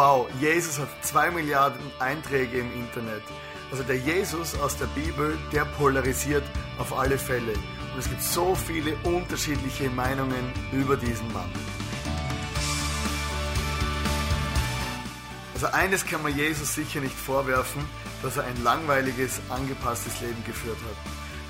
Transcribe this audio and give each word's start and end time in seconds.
wow, 0.00 0.26
Jesus 0.40 0.78
hat 0.78 0.88
zwei 1.02 1.30
Milliarden 1.30 1.90
Einträge 1.98 2.60
im 2.60 2.72
Internet. 2.72 3.22
Also 3.70 3.82
der 3.82 3.98
Jesus 3.98 4.58
aus 4.58 4.74
der 4.78 4.86
Bibel, 4.86 5.36
der 5.52 5.66
polarisiert 5.66 6.42
auf 6.78 6.98
alle 6.98 7.18
Fälle. 7.18 7.52
Und 7.52 7.98
es 7.98 8.08
gibt 8.08 8.22
so 8.22 8.54
viele 8.54 8.96
unterschiedliche 9.02 9.90
Meinungen 9.90 10.54
über 10.72 10.96
diesen 10.96 11.30
Mann. 11.34 11.50
Also 15.52 15.66
eines 15.66 16.06
kann 16.06 16.22
man 16.22 16.34
Jesus 16.34 16.74
sicher 16.74 17.02
nicht 17.02 17.14
vorwerfen, 17.14 17.84
dass 18.22 18.38
er 18.38 18.44
ein 18.44 18.64
langweiliges, 18.64 19.38
angepasstes 19.50 20.18
Leben 20.22 20.42
geführt 20.46 20.78
hat. 20.78 20.96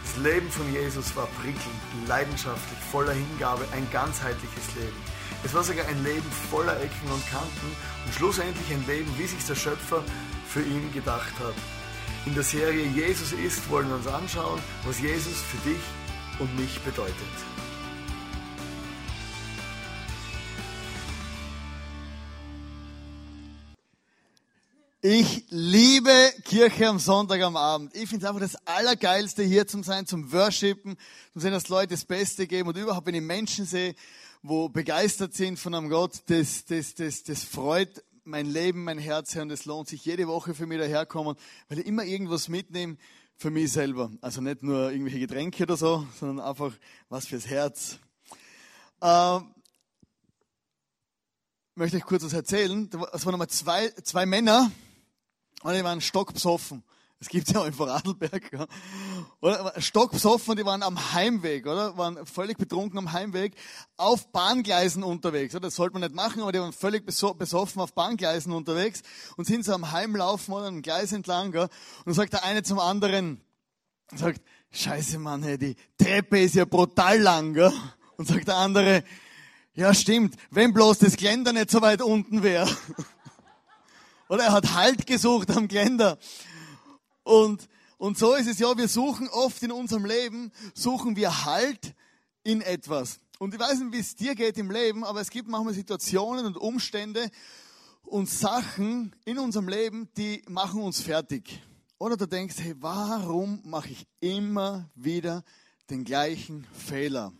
Das 0.03 0.25
Leben 0.25 0.51
von 0.51 0.73
Jesus 0.73 1.15
war 1.15 1.29
prickelnd, 1.41 2.09
leidenschaftlich, 2.09 2.81
voller 2.91 3.13
Hingabe, 3.13 3.63
ein 3.77 3.87
ganzheitliches 3.93 4.75
Leben. 4.75 5.20
Es 5.43 5.55
war 5.55 5.65
sogar 5.65 5.87
ein 5.87 6.05
Leben 6.05 6.31
voller 6.51 6.79
Ecken 6.81 7.11
und 7.11 7.27
Kanten 7.31 7.77
und 8.05 8.15
schlussendlich 8.15 8.71
ein 8.73 8.87
Leben, 8.87 9.11
wie 9.17 9.27
sich 9.27 9.45
der 9.47 9.55
Schöpfer 9.55 10.05
für 10.47 10.61
ihn 10.61 10.93
gedacht 10.93 11.33
hat. 11.39 11.55
In 12.27 12.35
der 12.35 12.43
Serie 12.43 12.87
Jesus 12.89 13.33
ist 13.33 13.69
wollen 13.71 13.89
wir 13.89 13.97
uns 13.97 14.07
anschauen, 14.07 14.61
was 14.85 15.01
Jesus 15.01 15.41
für 15.41 15.69
dich 15.69 15.81
und 16.39 16.55
mich 16.59 16.79
bedeutet. 16.81 17.15
Ich 25.03 25.45
liebe 25.49 26.30
Kirche 26.51 26.89
am 26.89 26.99
Sonntag 26.99 27.41
am 27.43 27.57
Abend. 27.57 27.95
Ich 27.95 28.09
finde 28.09 28.27
es 28.27 28.29
einfach 28.29 28.41
das 28.41 28.67
Allergeilste, 28.67 29.45
hier 29.45 29.69
zu 29.69 29.81
sein, 29.85 30.05
zum 30.05 30.33
Worshipen, 30.33 30.97
zum 31.33 31.43
sehen, 31.43 31.53
dass 31.53 31.69
Leute 31.69 31.95
das 31.95 32.05
Beste 32.05 32.49
geben 32.49 32.69
und 32.69 32.77
überhaupt, 32.77 33.07
wenn 33.07 33.15
ich 33.15 33.23
Menschen 33.23 33.67
sehe, 33.67 33.95
wo 34.43 34.69
begeistert 34.69 35.33
sind 35.33 35.61
von 35.61 35.77
einem 35.77 35.89
Gott, 35.89 36.25
das, 36.27 36.65
das, 36.65 36.97
das, 36.97 37.23
das 37.23 37.45
freut 37.45 38.03
mein 38.25 38.47
Leben, 38.47 38.83
mein 38.83 38.99
Herz, 38.99 39.37
Herr, 39.37 39.43
und 39.43 39.53
es 39.53 39.65
lohnt 39.65 39.87
sich 39.87 40.05
jede 40.05 40.27
Woche 40.27 40.53
für 40.53 40.67
mich 40.67 40.79
daherkommen, 40.79 41.37
weil 41.69 41.79
ich 41.79 41.87
immer 41.87 42.03
irgendwas 42.03 42.49
mitnehme 42.49 42.97
für 43.37 43.53
mich 43.53 43.71
selber. 43.71 44.11
Also 44.21 44.41
nicht 44.41 44.65
nur 44.65 44.91
irgendwelche 44.91 45.21
Getränke 45.21 45.63
oder 45.63 45.77
so, 45.77 46.05
sondern 46.19 46.45
einfach 46.45 46.73
was 47.09 47.29
fürs 47.29 47.47
Herz. 47.47 48.01
Ähm, 49.01 49.55
möchte 51.77 51.97
ich 51.97 52.03
kurz 52.03 52.25
was 52.25 52.33
erzählen. 52.33 52.91
Es 53.13 53.25
waren 53.25 53.31
nochmal 53.35 53.47
zwei, 53.47 53.91
zwei 54.03 54.27
Männer, 54.27 54.73
und 55.63 55.75
die 55.75 55.85
waren 55.85 56.01
stockbesoffen. 56.01 56.83
Das 57.21 57.29
gibt's 57.29 57.53
ja 57.53 57.61
auch 57.61 57.67
in 57.67 57.75
Vorarlberg. 57.75 58.51
Ja. 58.51 58.67
Oder? 59.43 59.75
Stockbesoffen, 59.79 60.57
die 60.57 60.65
waren 60.65 60.83
am 60.83 61.13
Heimweg, 61.13 61.67
oder? 61.67 61.99
Waren 61.99 62.25
völlig 62.25 62.57
betrunken 62.57 62.97
am 62.97 63.13
Heimweg 63.13 63.53
auf 63.99 64.33
Bahngleisen 64.33 65.03
unterwegs. 65.03 65.55
Oder? 65.55 65.69
Das 65.69 65.77
sollte 65.77 65.93
man 65.93 66.01
nicht 66.01 66.15
machen, 66.15 66.41
aber 66.41 66.53
die 66.53 66.61
waren 66.61 66.73
völlig 66.73 67.05
besoffen 67.05 67.83
auf 67.83 67.93
Bahngleisen 67.93 68.55
unterwegs 68.55 69.03
und 69.37 69.45
sind 69.45 69.67
so 69.67 69.75
am 69.75 69.93
Heimlaufen 69.93 70.55
oder 70.55 70.69
am 70.69 70.81
Gleis 70.81 71.13
entlang. 71.13 71.53
Ja. 71.53 71.65
Und 71.65 71.71
dann 72.07 72.15
sagt 72.15 72.33
der 72.33 72.43
eine 72.43 72.63
zum 72.63 72.79
anderen, 72.79 73.43
sagt, 74.15 74.41
Scheiße, 74.71 75.19
Mann, 75.19 75.43
hey, 75.43 75.59
die 75.59 75.77
Treppe 75.99 76.41
ist 76.41 76.55
ja 76.55 76.65
brutal 76.65 77.19
lang. 77.19 77.55
Ja. 77.55 77.71
Und 78.17 78.29
sagt 78.29 78.49
der 78.49 78.57
andere, 78.57 79.05
ja 79.75 79.93
stimmt, 79.93 80.37
wenn 80.51 80.73
bloß 80.73 80.99
das 80.99 81.17
Geländer 81.17 81.53
nicht 81.53 81.71
so 81.71 81.83
weit 81.83 82.01
unten 82.01 82.43
wäre. 82.43 82.67
Oder 84.31 84.45
er 84.45 84.53
hat 84.53 84.75
Halt 84.75 85.09
gesucht 85.09 85.51
am 85.51 85.67
Geländer. 85.67 86.17
Und, 87.25 87.69
und 87.99 88.17
so 88.17 88.37
ist 88.37 88.47
es 88.47 88.61
ja, 88.61 88.79
wir 88.79 88.87
suchen 88.87 89.29
oft 89.29 89.61
in 89.65 89.73
unserem 89.73 90.05
Leben, 90.05 90.53
suchen 90.73 91.17
wir 91.17 91.45
Halt 91.45 91.97
in 92.45 92.61
etwas. 92.61 93.19
Und 93.41 93.55
ich 93.55 93.61
weiß 93.61 93.81
nicht, 93.81 93.93
wie 93.93 93.99
es 93.99 94.15
dir 94.15 94.37
geht 94.37 94.57
im 94.57 94.71
Leben, 94.71 95.03
aber 95.03 95.21
es 95.21 95.31
gibt 95.31 95.49
manchmal 95.49 95.75
Situationen 95.75 96.47
und 96.47 96.57
Umstände 96.57 97.29
und 98.05 98.31
Sachen 98.31 99.17
in 99.25 99.37
unserem 99.41 99.67
Leben, 99.69 100.09
die 100.17 100.45
machen 100.47 100.81
uns 100.81 101.01
fertig. 101.01 101.61
Oder 101.99 102.17
du 102.17 102.27
denkst, 102.27 102.55
hey, 102.59 102.77
warum 102.79 103.61
mache 103.65 103.89
ich 103.89 104.07
immer 104.21 104.89
wieder 104.95 105.43
den 105.91 106.05
gleichen 106.05 106.69
Fehler? 106.73 107.33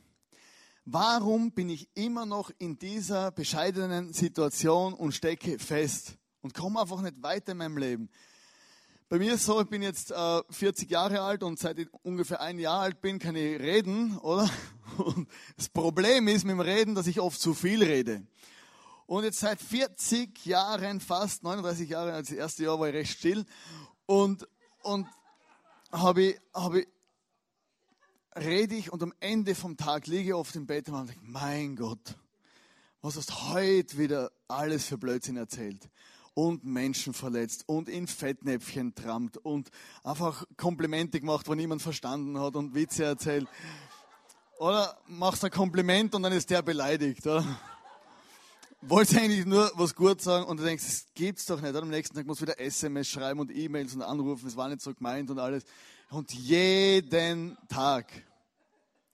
Warum 0.85 1.53
bin 1.53 1.71
ich 1.71 1.89
immer 1.95 2.27
noch 2.27 2.51
in 2.59 2.81
dieser 2.81 3.31
bescheidenen 3.31 4.13
Situation 4.13 4.93
und 4.93 5.13
stecke 5.13 5.61
fest 5.61 6.17
und 6.43 6.55
komme 6.55 6.81
einfach 6.81 7.01
nicht 7.01 7.23
weiter 7.23 7.53
in 7.53 7.59
meinem 7.59 7.77
Leben? 7.77 8.11
Bei 9.09 9.19
mir 9.19 9.35
ist 9.35 9.45
so, 9.45 9.61
ich 9.61 9.67
bin 9.67 9.83
jetzt 9.83 10.13
äh, 10.13 10.43
40 10.51 10.89
Jahre 10.89 11.23
alt 11.23 11.43
und 11.43 11.59
seit 11.59 11.81
ich 11.81 11.89
ungefähr 12.03 12.41
ein 12.41 12.61
Jahr 12.61 12.83
alt 12.83 13.01
bin, 13.01 13.19
kann 13.19 13.35
ich 13.35 13.59
reden, 13.59 14.17
oder? 14.19 14.49
Und 14.99 15.29
das 15.57 15.69
Problem 15.69 16.29
ist 16.29 16.45
mit 16.45 16.53
dem 16.53 16.61
Reden, 16.61 16.95
dass 16.95 17.09
ich 17.09 17.19
oft 17.19 17.41
zu 17.41 17.55
viel 17.55 17.83
rede. 17.83 18.25
Und 19.07 19.25
jetzt 19.25 19.41
seit 19.41 19.61
40 19.61 20.47
Jahren, 20.47 21.01
fast 21.01 21.43
39 21.43 21.91
Jahren, 21.91 22.13
als 22.15 22.29
das 22.29 22.37
erste 22.37 22.63
Jahr 22.63 22.79
war 22.79 22.87
ich 22.87 22.95
recht 22.95 23.19
still 23.19 23.45
und, 24.07 24.47
und 24.83 25.09
habe 25.91 26.23
ich, 26.23 26.41
hab 26.55 26.75
ich, 26.75 26.87
rede 28.37 28.77
ich 28.77 28.93
und 28.93 29.03
am 29.03 29.13
Ende 29.19 29.57
vom 29.57 29.77
Tag 29.77 30.07
liege 30.07 30.29
ich 30.29 30.35
oft 30.35 30.55
im 30.55 30.69
Bett 30.69 30.89
und 30.89 31.09
denke, 31.09 31.21
mein 31.25 31.75
Gott, 31.75 32.17
was 33.03 33.17
hast 33.17 33.31
du 33.31 33.35
heute 33.55 33.99
wieder 33.99 34.31
alles 34.47 34.87
für 34.87 34.99
Blödsinn 34.99 35.37
erzählt? 35.37 35.91
Und 36.35 36.65
Menschen 36.65 37.13
verletzt 37.13 37.65
und 37.67 37.89
in 37.89 38.07
Fettnäpfchen 38.07 38.95
trampt 38.95 39.37
und 39.39 39.71
einfach 40.05 40.45
Komplimente 40.57 41.21
gemacht, 41.21 41.49
wo 41.49 41.55
niemand 41.55 41.83
verstanden 41.83 42.39
hat 42.39 42.57
und 42.57 42.75
Witze 42.75 43.05
erzählt. 43.05 43.49
Oder 44.59 44.97
machst 45.07 45.45
ein 45.45 45.51
Kompliment 45.51 46.15
und 46.15 46.23
dann 46.23 46.33
ist 46.33 46.51
der 46.51 46.63
beleidigt, 46.63 47.27
oder? 47.27 47.45
Wolltest 48.83 49.19
eigentlich 49.19 49.45
nur 49.45 49.71
was 49.75 49.95
gut 49.95 50.23
sagen 50.23 50.47
und 50.47 50.59
du 50.59 50.65
denkst, 50.65 50.85
das 50.85 51.07
gibt's 51.15 51.45
doch 51.47 51.61
nicht. 51.61 51.71
Oder? 51.71 51.83
Am 51.83 51.91
nächsten 51.91 52.17
Tag 52.17 52.27
musst 52.27 52.41
du 52.41 52.47
wieder 52.47 52.59
SMS 52.59 53.09
schreiben 53.09 53.41
und 53.41 53.55
E-Mails 53.55 53.95
und 53.95 54.03
anrufen, 54.03 54.47
es 54.47 54.57
war 54.57 54.69
nicht 54.69 54.81
so 54.81 54.95
gemeint 54.95 55.31
und 55.31 55.39
alles. 55.39 55.65
Und 56.11 56.33
jeden 56.33 57.59
Tag. 57.69 58.07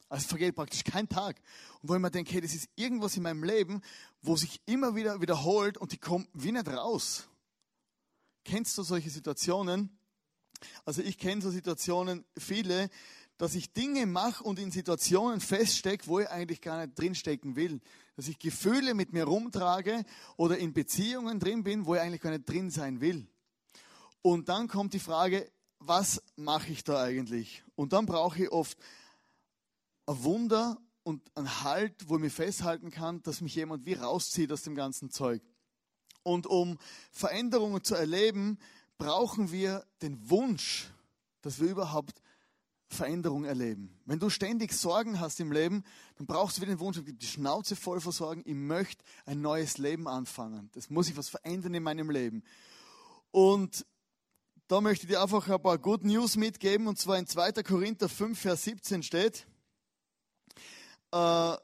Also 0.09 0.29
vergeht 0.29 0.55
praktisch 0.55 0.85
kein 0.85 1.09
Tag. 1.09 1.41
Und 1.83 1.89
wo 1.89 1.95
ich 1.95 2.01
mir 2.01 2.11
denke, 2.11 2.33
hey, 2.33 2.41
das 2.41 2.55
ist 2.55 2.69
irgendwas 2.77 3.17
in 3.17 3.25
meinem 3.25 3.43
Leben, 3.43 3.83
wo 4.23 4.37
sich 4.37 4.61
immer 4.67 4.95
wieder 4.95 5.21
wiederholt 5.21 5.79
und 5.79 5.93
die 5.93 5.99
kommen 5.99 6.29
wie 6.33 6.53
nicht 6.53 6.69
raus. 6.69 7.29
Kennst 8.45 8.79
du 8.79 8.83
solche 8.83 9.11
Situationen? 9.11 9.99
Also 10.85 11.03
ich 11.03 11.19
kenne 11.19 11.43
so 11.43 11.51
Situationen 11.51 12.25
viele, 12.39 12.89
dass 13.39 13.55
ich 13.55 13.73
Dinge 13.73 14.07
mache 14.07 14.43
und 14.45 14.59
in 14.59 14.71
Situationen 14.71 15.41
feststecke, 15.41 16.07
wo 16.07 16.21
ich 16.21 16.29
eigentlich 16.29 16.61
gar 16.61 16.85
nicht 16.85 16.99
drinstecken 16.99 17.57
will. 17.57 17.81
Dass 18.15 18.29
ich 18.29 18.39
Gefühle 18.39 18.95
mit 18.95 19.13
mir 19.13 19.25
rumtrage 19.25 20.05
oder 20.37 20.57
in 20.57 20.73
Beziehungen 20.73 21.39
drin 21.39 21.63
bin, 21.65 21.85
wo 21.85 21.95
ich 21.95 22.01
eigentlich 22.01 22.23
gar 22.23 22.31
nicht 22.31 22.49
drin 22.49 22.71
sein 22.71 23.01
will. 23.01 23.27
Und 24.23 24.49
dann 24.49 24.69
kommt 24.69 24.95
die 24.95 25.01
Frage, 25.01 25.51
was 25.79 26.23
mache 26.37 26.73
ich 26.73 26.83
da 26.83 27.03
eigentlich? 27.03 27.63
Und 27.75 27.93
dann 27.93 28.07
brauche 28.07 28.45
ich 28.45 28.51
oft 28.51 28.79
ein 30.07 30.25
Wunder 30.25 30.79
und 31.03 31.23
ein 31.37 31.63
Halt, 31.63 32.09
wo 32.09 32.17
ich 32.17 32.23
mich 32.23 32.33
festhalten 32.33 32.91
kann, 32.91 33.23
dass 33.23 33.41
mich 33.41 33.55
jemand 33.55 33.87
wie 33.87 33.95
rauszieht 33.95 34.51
aus 34.53 34.63
dem 34.63 34.75
ganzen 34.75 35.11
Zeug. 35.11 35.43
Und 36.23 36.47
um 36.47 36.79
Veränderungen 37.13 37.85
zu 37.85 37.95
erleben, 37.95 38.59
brauchen 38.99 39.53
wir 39.53 39.85
den 40.03 40.29
Wunsch, 40.29 40.89
dass 41.43 41.61
wir 41.61 41.69
überhaupt 41.69 42.21
Veränderung 42.89 43.45
erleben. 43.45 43.97
Wenn 44.05 44.19
du 44.19 44.31
ständig 44.31 44.73
Sorgen 44.73 45.21
hast 45.21 45.41
im 45.41 45.53
Leben, 45.53 45.85
dann 46.17 46.27
brauchst 46.27 46.57
du 46.57 46.63
wieder 46.63 46.73
den 46.73 46.81
Wunsch, 46.81 47.01
die 47.05 47.27
Schnauze 47.27 47.77
voll 47.77 48.01
vor 48.01 48.13
Sorgen, 48.13 48.43
ich 48.45 48.55
möchte 48.55 49.05
ein 49.25 49.41
neues 49.41 49.79
Leben 49.79 50.09
anfangen. 50.09 50.71
Das 50.73 50.89
muss 50.89 51.09
ich 51.09 51.17
was 51.17 51.29
verändern 51.29 51.75
in 51.75 51.83
meinem 51.83 52.11
Leben. 52.11 52.43
Und 53.33 53.85
da 54.69 54.81
möchte 54.81 55.05
ich 55.05 55.13
dir 55.13 55.23
einfach 55.23 55.49
ein 55.49 55.63
paar 55.63 55.79
Good 55.79 56.05
News 56.05 56.37
mitgeben, 56.37 56.87
und 56.89 56.99
zwar 56.99 57.19
in 57.19 57.27
2. 57.27 57.53
Korinther 57.63 58.09
5, 58.09 58.39
Vers 58.39 58.65
17 58.65 59.03
steht, 59.03 59.47
äh, 61.13 61.57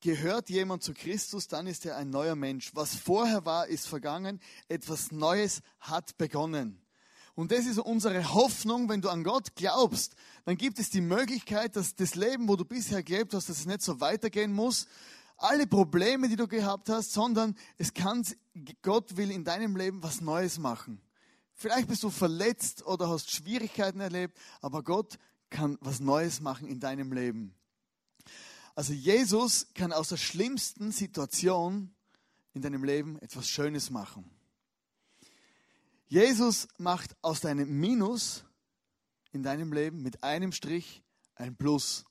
gehört 0.00 0.48
jemand 0.50 0.82
zu 0.82 0.94
Christus, 0.94 1.48
dann 1.48 1.66
ist 1.66 1.84
er 1.86 1.96
ein 1.96 2.10
neuer 2.10 2.36
Mensch. 2.36 2.70
Was 2.74 2.94
vorher 2.94 3.44
war, 3.44 3.66
ist 3.66 3.88
vergangen. 3.88 4.40
Etwas 4.68 5.10
Neues 5.10 5.62
hat 5.80 6.16
begonnen. 6.18 6.80
Und 7.34 7.52
das 7.52 7.66
ist 7.66 7.78
unsere 7.78 8.34
Hoffnung, 8.34 8.88
wenn 8.88 9.00
du 9.00 9.08
an 9.08 9.22
Gott 9.22 9.54
glaubst, 9.54 10.16
dann 10.44 10.56
gibt 10.56 10.80
es 10.80 10.90
die 10.90 11.00
Möglichkeit, 11.00 11.76
dass 11.76 11.94
das 11.94 12.16
Leben, 12.16 12.48
wo 12.48 12.56
du 12.56 12.64
bisher 12.64 13.02
gelebt 13.04 13.32
hast, 13.32 13.48
dass 13.48 13.60
es 13.60 13.66
nicht 13.66 13.82
so 13.82 14.00
weitergehen 14.00 14.52
muss. 14.52 14.88
Alle 15.36 15.68
Probleme, 15.68 16.28
die 16.28 16.34
du 16.34 16.48
gehabt 16.48 16.88
hast, 16.88 17.12
sondern 17.12 17.56
es 17.76 17.94
kann, 17.94 18.26
Gott 18.82 19.16
will 19.16 19.30
in 19.30 19.44
deinem 19.44 19.76
Leben 19.76 20.02
was 20.02 20.20
Neues 20.20 20.58
machen. 20.58 21.00
Vielleicht 21.54 21.86
bist 21.86 22.02
du 22.02 22.10
verletzt 22.10 22.84
oder 22.84 23.08
hast 23.08 23.30
Schwierigkeiten 23.30 24.00
erlebt, 24.00 24.36
aber 24.60 24.82
Gott 24.82 25.16
kann 25.48 25.78
was 25.80 26.00
Neues 26.00 26.40
machen 26.40 26.66
in 26.66 26.80
deinem 26.80 27.12
Leben. 27.12 27.54
Also 28.78 28.92
Jesus 28.92 29.66
kann 29.74 29.92
aus 29.92 30.10
der 30.10 30.18
schlimmsten 30.18 30.92
Situation 30.92 31.92
in 32.54 32.62
deinem 32.62 32.84
Leben 32.84 33.18
etwas 33.18 33.48
Schönes 33.48 33.90
machen. 33.90 34.30
Jesus 36.06 36.68
macht 36.78 37.16
aus 37.20 37.40
deinem 37.40 37.80
Minus 37.80 38.44
in 39.32 39.42
deinem 39.42 39.72
Leben 39.72 40.00
mit 40.00 40.22
einem 40.22 40.52
Strich 40.52 41.02
ein 41.34 41.56
Plus. 41.56 42.04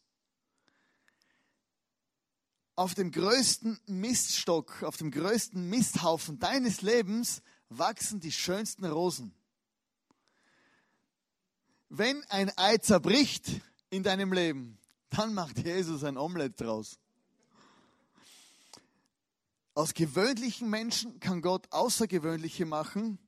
auf 2.76 2.94
dem 2.96 3.12
größten 3.12 3.80
Miststock, 3.86 4.84
auf 4.84 4.98
dem 4.98 5.10
größten 5.10 5.70
Misthaufen 5.70 6.38
deines 6.38 6.82
Lebens 6.82 7.44
wachsen 7.70 8.20
die 8.20 8.34
schönsten 8.34 8.84
Rosen. 8.84 9.34
Wenn 11.88 12.26
ein 12.26 12.52
Ei 12.58 12.78
zerbricht 12.78 13.62
in 13.90 14.04
deinem 14.04 14.34
Leben, 14.34 14.77
dann 15.10 15.34
macht 15.34 15.58
Jesus 15.64 16.04
ein 16.04 16.18
Omelett 16.18 16.60
draus. 16.60 17.00
Aus 19.74 19.94
gewöhnlichen 19.94 20.70
Menschen 20.70 21.20
kann 21.20 21.42
Gott 21.42 21.68
außergewöhnliche 21.72 22.66
machen 22.66 23.20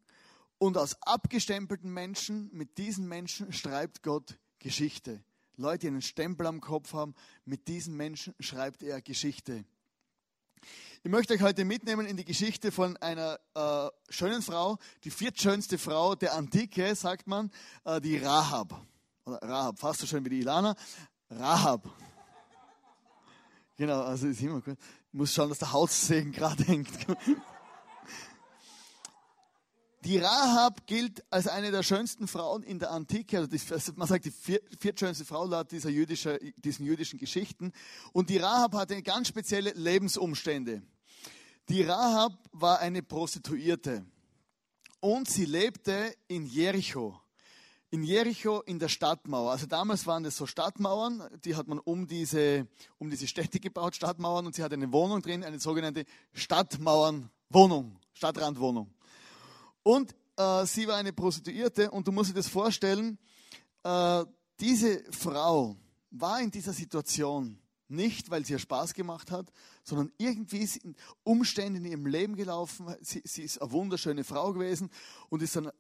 und 0.58 0.78
aus 0.78 1.02
abgestempelten 1.02 1.94
Menschen, 1.94 2.50
mit 2.52 2.78
diesen 2.78 3.08
Menschen 3.08 3.54
schreibt 3.54 4.04
Gott 4.04 4.38
Geschichte. 4.60 5.24
Leute, 5.58 5.80
die 5.80 5.88
einen 5.88 6.02
Stempel 6.02 6.48
am 6.48 6.62
Kopf 6.62 6.94
haben, 6.94 7.16
mit 7.46 7.68
diesen 7.68 7.96
Menschen 7.96 8.34
schreibt 8.40 8.82
er 8.82 9.02
Geschichte. 9.02 9.66
Ich 11.04 11.12
möchte 11.12 11.34
euch 11.34 11.42
heute 11.42 11.66
mitnehmen 11.66 12.06
in 12.06 12.18
die 12.18 12.26
Geschichte 12.26 12.72
von 12.72 12.98
einer 12.98 13.40
äh, 13.56 13.90
schönen 14.12 14.42
Frau, 14.42 14.78
die 15.04 15.12
viertschönste 15.12 15.78
Frau 15.78 16.16
der 16.16 16.34
Antike, 16.34 16.94
sagt 16.96 17.28
man, 17.28 17.52
äh, 17.86 18.02
die 18.02 18.18
Rahab. 18.18 18.86
Oder 19.26 19.38
Rahab, 19.42 19.80
fast 19.80 20.02
so 20.02 20.08
schön 20.08 20.26
wie 20.26 20.30
die 20.30 20.40
Ilana. 20.40 20.76
Rahab. 21.30 21.90
Genau, 23.78 24.02
also 24.02 24.28
ist 24.28 24.42
immer 24.42 24.62
gut. 24.62 24.78
Ich 25.12 25.14
muss 25.14 25.34
schauen, 25.34 25.50
dass 25.50 25.60
der 25.60 25.72
Haussegen 25.72 26.32
gerade 26.32 26.64
hängt. 26.64 26.90
Die 30.06 30.18
Rahab 30.18 30.88
gilt 30.88 31.24
als 31.32 31.48
eine 31.48 31.72
der 31.72 31.84
schönsten 31.84 32.28
Frauen 32.28 32.64
in 32.64 32.80
der 32.80 32.92
Antike. 32.92 33.38
Also 33.38 33.74
also 33.74 33.94
man 33.96 34.08
sagt 34.08 34.26
die 34.26 34.34
viertschönste 34.80 35.26
Frau 35.26 35.46
laut 35.46 35.72
dieser 35.72 35.90
jüdische, 35.90 36.40
diesen 36.58 36.86
jüdischen 36.86 37.20
Geschichten. 37.20 37.74
Und 38.14 38.30
die 38.30 38.38
Rahab 38.38 38.76
hatte 38.76 39.02
ganz 39.04 39.28
spezielle 39.28 39.72
Lebensumstände. 39.72 40.82
Die 41.68 41.84
Rahab 41.84 42.34
war 42.54 42.80
eine 42.80 43.04
Prostituierte 43.04 44.06
und 45.00 45.30
sie 45.30 45.46
lebte 45.46 46.16
in 46.28 46.46
Jericho. 46.46 47.22
In 47.92 48.04
Jericho 48.04 48.62
in 48.62 48.78
der 48.78 48.88
Stadtmauer. 48.88 49.52
Also 49.52 49.66
damals 49.66 50.06
waren 50.06 50.24
das 50.24 50.38
so 50.38 50.46
Stadtmauern, 50.46 51.24
die 51.44 51.56
hat 51.56 51.68
man 51.68 51.80
um 51.80 52.06
diese, 52.06 52.68
um 53.00 53.10
diese 53.10 53.28
Städte 53.28 53.60
gebaut, 53.60 53.96
Stadtmauern, 53.96 54.46
und 54.46 54.54
sie 54.54 54.62
hatte 54.62 54.76
eine 54.76 54.92
Wohnung 54.92 55.22
drin, 55.22 55.44
eine 55.44 55.60
sogenannte 55.60 56.06
Stadtmauernwohnung, 56.34 58.00
Stadtrandwohnung. 58.14 58.94
Und 59.82 60.16
äh, 60.38 60.66
sie 60.66 60.88
war 60.88 60.98
eine 60.98 61.14
Prostituierte 61.14 61.90
und 61.90 62.08
du 62.08 62.12
musst 62.12 62.30
dir 62.30 62.36
das 62.36 62.48
vorstellen, 62.48 63.18
äh, 63.84 64.24
diese 64.60 65.04
Frau 65.12 65.76
war 66.12 66.42
in 66.42 66.52
dieser 66.52 66.74
Situation 66.74 67.60
nicht, 67.88 68.30
weil 68.30 68.46
sie 68.46 68.54
ihr 68.54 68.60
Spaß 68.60 68.94
gemacht 68.94 69.32
hat, 69.32 69.52
sondern 69.84 70.12
irgendwie 70.18 70.66
sind 70.66 70.96
Umstände 71.24 71.80
in 71.80 71.86
ihrem 71.86 72.06
Leben 72.06 72.36
gelaufen. 72.36 72.96
Sie, 73.02 73.22
sie 73.26 73.44
ist 73.44 73.60
eine 73.62 73.72
wunderschöne 73.72 74.24
Frau 74.24 74.54
gewesen 74.54 74.92
und 75.30 75.42
ist 75.42 75.56
dann 75.56 75.72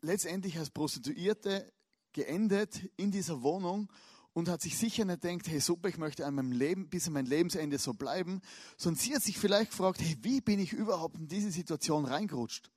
letztendlich 0.00 0.58
als 0.58 0.70
Prostituierte 0.70 1.72
geendet 2.12 2.88
in 2.96 3.10
dieser 3.10 3.42
Wohnung 3.42 3.90
und 4.32 4.48
hat 4.48 4.60
sich 4.60 4.76
sicher 4.76 5.04
nicht 5.04 5.22
gedacht, 5.22 5.48
hey 5.48 5.60
super, 5.60 5.88
ich 5.88 5.96
möchte 5.96 6.26
an 6.26 6.34
meinem 6.34 6.52
Leben 6.52 6.88
bis 6.88 7.06
an 7.06 7.14
mein 7.14 7.26
Lebensende 7.26 7.78
so 7.78 7.94
bleiben, 7.94 8.42
sondern 8.76 9.00
sie 9.00 9.14
hat 9.14 9.22
sich 9.22 9.38
vielleicht 9.38 9.70
gefragt, 9.70 10.00
hey, 10.00 10.16
wie 10.20 10.40
bin 10.40 10.58
ich 10.58 10.72
überhaupt 10.72 11.16
in 11.16 11.26
diese 11.26 11.50
Situation 11.50 12.04
reingerutscht? 12.04 12.70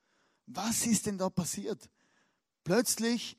Was 0.45 0.85
ist 0.85 1.05
denn 1.05 1.17
da 1.17 1.29
passiert? 1.29 1.89
Plötzlich 2.63 3.37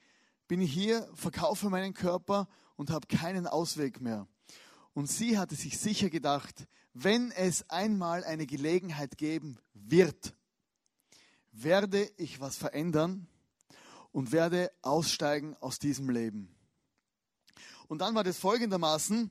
bin 0.48 0.60
ich 0.60 0.72
hier, 0.72 1.08
verkaufe 1.14 1.70
meinen 1.70 1.94
Körper 1.94 2.46
und 2.76 2.90
habe 2.90 3.06
keinen 3.06 3.46
Ausweg 3.46 4.00
mehr. 4.00 4.28
Und 4.92 5.06
sie 5.06 5.38
hatte 5.38 5.54
sich 5.54 5.78
sicher 5.78 6.10
gedacht, 6.10 6.66
wenn 6.92 7.30
es 7.30 7.70
einmal 7.70 8.24
eine 8.24 8.46
Gelegenheit 8.46 9.16
geben 9.16 9.58
wird, 9.72 10.34
werde 11.52 12.10
ich 12.16 12.40
was 12.40 12.56
verändern 12.56 13.28
und 14.12 14.32
werde 14.32 14.70
aussteigen 14.82 15.56
aus 15.60 15.78
diesem 15.78 16.10
Leben. 16.10 16.54
Und 17.88 18.00
dann 18.00 18.14
war 18.14 18.24
das 18.24 18.38
folgendermaßen, 18.38 19.30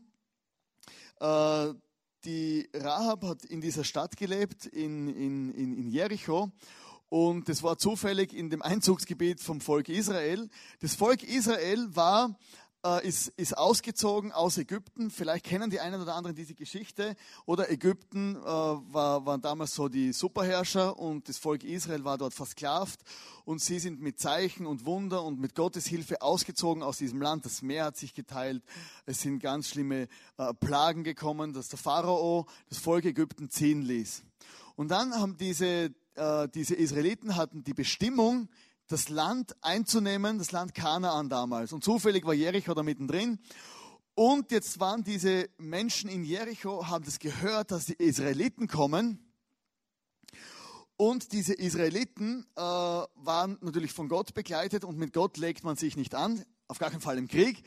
äh, 1.20 1.74
die 2.26 2.70
Rahab 2.74 3.24
hat 3.24 3.46
in 3.46 3.62
dieser 3.62 3.84
Stadt 3.84 4.18
gelebt, 4.18 4.66
in, 4.66 5.08
in, 5.08 5.54
in, 5.54 5.78
in 5.78 5.90
Jericho, 5.90 6.52
und 7.10 7.50
das 7.50 7.64
war 7.64 7.78
zufällig 7.80 8.34
in 8.36 8.52
dem 8.52 8.62
Einzugsgebiet 8.62 9.42
vom 9.42 9.62
Volk 9.62 9.90
Israel. 9.90 10.48
Das 10.80 10.94
Volk 10.94 11.24
Israel 11.24 11.96
war, 11.96 12.38
äh, 12.86 13.08
ist, 13.08 13.30
ist 13.38 13.58
ausgezogen 13.58 14.31
aus 14.31 14.58
Ägypten. 14.58 15.12
Vielleicht 15.12 15.46
kennen 15.46 15.70
die 15.70 15.80
einen 15.80 16.02
oder 16.02 16.16
anderen 16.16 16.36
diese 16.36 16.56
Geschichte. 16.56 17.16
Oder 17.46 17.70
Ägypten 17.70 18.36
äh, 18.36 18.40
war, 18.44 19.26
waren 19.26 19.42
damals 19.42 19.76
so 19.76 19.90
die 19.90 20.14
Superherrscher 20.14 20.98
und 20.98 21.28
das 21.28 21.38
Volk 21.38 21.64
Israel 21.64 22.04
war 22.04 22.18
dort 22.18 22.34
versklavt. 22.34 23.02
Und 23.46 23.62
sie 23.62 23.80
sind 23.80 24.02
mit 24.02 24.20
Zeichen 24.20 24.66
und 24.66 24.86
Wunder 24.86 25.24
und 25.24 25.40
mit 25.40 25.56
Gottes 25.56 25.88
Hilfe 25.88 26.22
ausgezogen 26.22 26.84
aus 26.84 26.98
diesem 26.98 27.22
Land. 27.22 27.46
Das 27.46 27.62
Meer 27.62 27.86
hat 27.86 27.98
sich 27.98 28.14
geteilt. 28.14 28.64
Es 29.06 29.22
sind 29.22 29.40
ganz 29.40 29.70
schlimme 29.70 30.08
äh, 30.38 30.54
Plagen 30.54 31.04
gekommen, 31.04 31.54
dass 31.54 31.70
der 31.70 31.80
Pharao 31.80 32.46
das 32.70 32.78
Volk 32.78 33.06
Ägypten 33.06 33.50
ziehen 33.50 33.81
ließ. 33.81 34.24
Und 34.76 34.90
dann 34.90 35.14
haben 35.14 35.36
diese 35.36 35.94
äh, 36.20 36.50
diese 36.50 36.76
Israeliten 36.76 37.36
hatten 37.36 37.64
die 37.64 37.74
Bestimmung, 37.74 38.50
das 38.89 39.07
Land 39.07 39.56
einzunehmen, 39.62 40.39
das 40.39 40.51
Land 40.51 40.74
Kanaan 40.74 41.30
damals. 41.30 41.71
Und 41.71 41.83
zufällig 41.83 42.25
war 42.25 42.33
Jericho 42.33 42.74
da 42.74 42.83
mittendrin. 42.83 43.39
Und 44.15 44.51
jetzt 44.51 44.80
waren 44.80 45.03
diese 45.03 45.50
Menschen 45.57 46.09
in 46.09 46.25
Jericho, 46.25 46.88
haben 46.88 47.06
das 47.06 47.19
gehört, 47.19 47.71
dass 47.71 47.86
die 47.86 47.94
Israeliten 47.94 48.68
kommen. 48.68 49.31
Und 50.97 51.31
diese 51.31 51.53
Israeliten 51.53 52.45
äh, 52.57 52.62
waren 52.62 53.57
natürlich 53.62 53.94
von 53.94 54.09
Gott 54.09 54.33
begleitet 54.33 54.83
und 54.83 54.97
mit 54.97 55.13
Gott 55.13 55.38
legt 55.38 55.63
man 55.63 55.77
sich 55.77 55.95
nicht 55.95 56.13
an, 56.15 56.44
auf 56.68 56.80
gar 56.80 56.89
keinen 56.89 57.00
Fall 57.00 57.18
im 57.18 57.30
Krieg. 57.30 57.63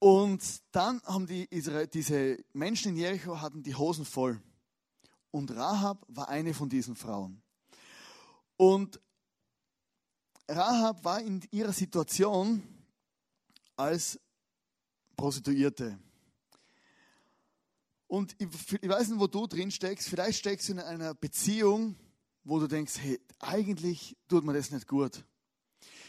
Und 0.00 0.42
dann 0.72 1.00
haben 1.04 1.26
die 1.26 1.46
Israel, 1.50 1.86
diese 1.86 2.36
Menschen 2.52 2.90
in 2.90 2.96
Jericho 2.96 3.40
hatten 3.40 3.62
die 3.62 3.74
Hosen 3.74 4.04
voll. 4.04 4.42
Und 5.30 5.54
Rahab 5.54 6.04
war 6.08 6.28
eine 6.28 6.52
von 6.52 6.68
diesen 6.68 6.96
Frauen. 6.96 7.42
Und 8.56 9.00
Rahab 10.48 11.04
war 11.04 11.20
in 11.20 11.42
ihrer 11.50 11.72
Situation 11.72 12.62
als 13.76 14.18
Prostituierte. 15.16 15.98
Und 18.06 18.34
ich, 18.38 18.88
weiß 18.88 19.08
nicht, 19.08 19.20
wo 19.20 19.26
du 19.26 19.46
drin 19.46 19.70
steckst. 19.70 20.08
Vielleicht 20.08 20.38
steckst 20.38 20.68
du 20.68 20.72
in 20.72 20.80
einer 20.80 21.14
Beziehung, 21.14 21.96
wo 22.44 22.58
du 22.58 22.66
denkst, 22.66 22.94
hey, 22.98 23.20
eigentlich 23.38 24.16
tut 24.28 24.44
mir 24.44 24.54
das 24.54 24.70
nicht 24.70 24.86
gut. 24.86 25.24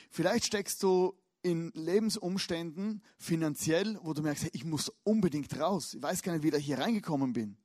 Vielleicht 0.10 0.46
steckst 0.46 0.82
du 0.82 1.14
in 1.42 1.72
Lebensumständen 1.76 3.04
finanziell, 3.18 4.00
wo 4.02 4.14
du 4.14 4.22
merkst, 4.22 4.44
hey, 4.44 4.52
ich 4.54 4.64
muss 4.64 4.92
unbedingt 5.04 5.60
raus. 5.60 5.94
Ich 5.94 6.02
weiß 6.02 6.22
gar 6.22 6.34
nicht, 6.34 6.44
wie 6.44 6.56
ich 6.56 6.66
hier 6.66 6.80
reingekommen 6.80 7.34
bin. 7.34 7.58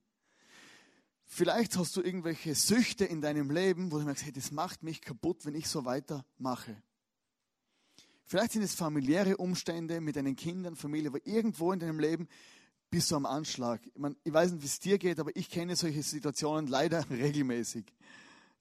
Vielleicht 1.27 1.77
hast 1.77 1.97
du 1.97 2.03
irgendwelche 2.03 2.55
Süchte 2.55 3.05
in 3.05 3.21
deinem 3.21 3.51
Leben, 3.51 3.91
wo 3.91 3.99
du 3.99 4.05
merkst, 4.05 4.25
hey, 4.25 4.33
das 4.33 4.51
macht 4.51 4.83
mich 4.83 5.01
kaputt, 5.01 5.45
wenn 5.47 5.55
ich 5.55 5.69
so 5.69 5.85
weitermache. 5.85 6.83
Vielleicht 8.25 8.53
sind 8.53 8.63
es 8.63 8.75
familiäre 8.75 9.37
Umstände 9.37 10.01
mit 10.01 10.17
deinen 10.17 10.37
Kindern, 10.37 10.77
Familie, 10.77 11.09
aber 11.09 11.27
irgendwo 11.27 11.73
in 11.73 11.81
deinem 11.81 11.99
Leben 11.99 12.29
bist 12.91 13.11
du 13.11 13.17
am 13.17 13.27
Anschlag. 13.27 13.81
Ich, 13.87 13.99
meine, 13.99 14.17
ich 14.23 14.33
weiß 14.33 14.53
nicht, 14.53 14.63
wie 14.63 14.67
es 14.67 14.79
dir 14.79 14.99
geht, 14.99 15.19
aber 15.19 15.35
ich 15.35 15.51
kenne 15.51 15.77
solche 15.77 16.03
Situationen 16.03 16.67
leider 16.67 17.05
regelmäßig. 17.11 17.85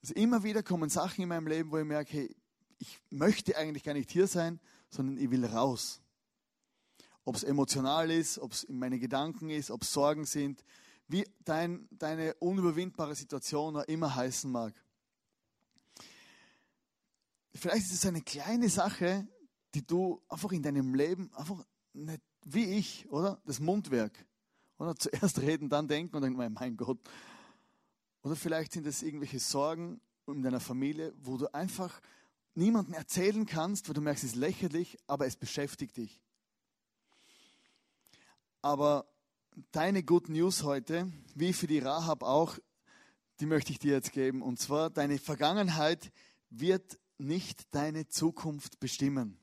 Also 0.02 0.14
immer 0.14 0.42
wieder 0.42 0.62
kommen 0.62 0.90
Sachen 0.90 1.22
in 1.22 1.28
meinem 1.28 1.46
Leben, 1.46 1.70
wo 1.70 1.78
ich 1.78 1.84
merke, 1.84 2.12
hey, 2.12 2.36
ich 2.78 3.00
möchte 3.10 3.56
eigentlich 3.56 3.84
gar 3.84 3.94
nicht 3.94 4.10
hier 4.10 4.26
sein, 4.26 4.60
sondern 4.90 5.16
ich 5.16 5.30
will 5.30 5.44
raus. 5.46 6.02
Ob 7.24 7.36
es 7.36 7.44
emotional 7.44 8.10
ist, 8.10 8.38
ob 8.38 8.52
es 8.52 8.64
in 8.64 8.78
meine 8.78 8.98
Gedanken 8.98 9.48
ist, 9.48 9.70
ob 9.70 9.82
es 9.82 9.92
Sorgen 9.92 10.26
sind, 10.26 10.62
wie 11.08 11.26
dein, 11.44 11.88
deine 11.90 12.34
unüberwindbare 12.34 13.14
Situation 13.14 13.76
immer 13.86 14.14
heißen 14.14 14.50
mag. 14.50 14.74
Vielleicht 17.54 17.86
ist 17.86 17.92
es 17.92 18.06
eine 18.06 18.22
kleine 18.22 18.68
Sache, 18.68 19.26
die 19.74 19.86
du 19.86 20.22
einfach 20.28 20.52
in 20.52 20.62
deinem 20.62 20.94
Leben 20.94 21.32
einfach 21.34 21.64
nicht 21.92 22.22
wie 22.44 22.76
ich, 22.76 23.08
oder? 23.10 23.40
Das 23.44 23.60
Mundwerk. 23.60 24.24
Oder 24.78 24.96
zuerst 24.98 25.40
reden, 25.40 25.68
dann 25.68 25.88
denken 25.88 26.16
und 26.16 26.22
dann, 26.22 26.52
mein 26.52 26.76
Gott. 26.76 26.98
Oder 28.22 28.36
vielleicht 28.36 28.72
sind 28.72 28.86
es 28.86 29.02
irgendwelche 29.02 29.38
Sorgen 29.38 30.00
in 30.26 30.42
deiner 30.42 30.60
Familie, 30.60 31.12
wo 31.22 31.36
du 31.36 31.52
einfach 31.52 32.00
niemandem 32.54 32.94
erzählen 32.94 33.46
kannst, 33.46 33.88
weil 33.88 33.94
du 33.94 34.00
merkst, 34.00 34.24
es 34.24 34.30
ist 34.30 34.36
lächerlich, 34.36 34.96
aber 35.06 35.26
es 35.26 35.36
beschäftigt 35.36 35.96
dich. 35.96 36.20
Aber 38.62 39.06
deine 39.72 40.02
Good 40.02 40.28
News 40.28 40.62
heute, 40.62 41.10
wie 41.34 41.52
für 41.52 41.66
die 41.66 41.78
Rahab 41.78 42.22
auch, 42.22 42.58
die 43.40 43.46
möchte 43.46 43.72
ich 43.72 43.78
dir 43.78 43.92
jetzt 43.92 44.12
geben. 44.12 44.42
Und 44.42 44.58
zwar, 44.58 44.90
deine 44.90 45.18
Vergangenheit 45.18 46.12
wird 46.50 46.98
nicht 47.18 47.74
deine 47.74 48.08
Zukunft 48.08 48.80
bestimmen. 48.80 49.38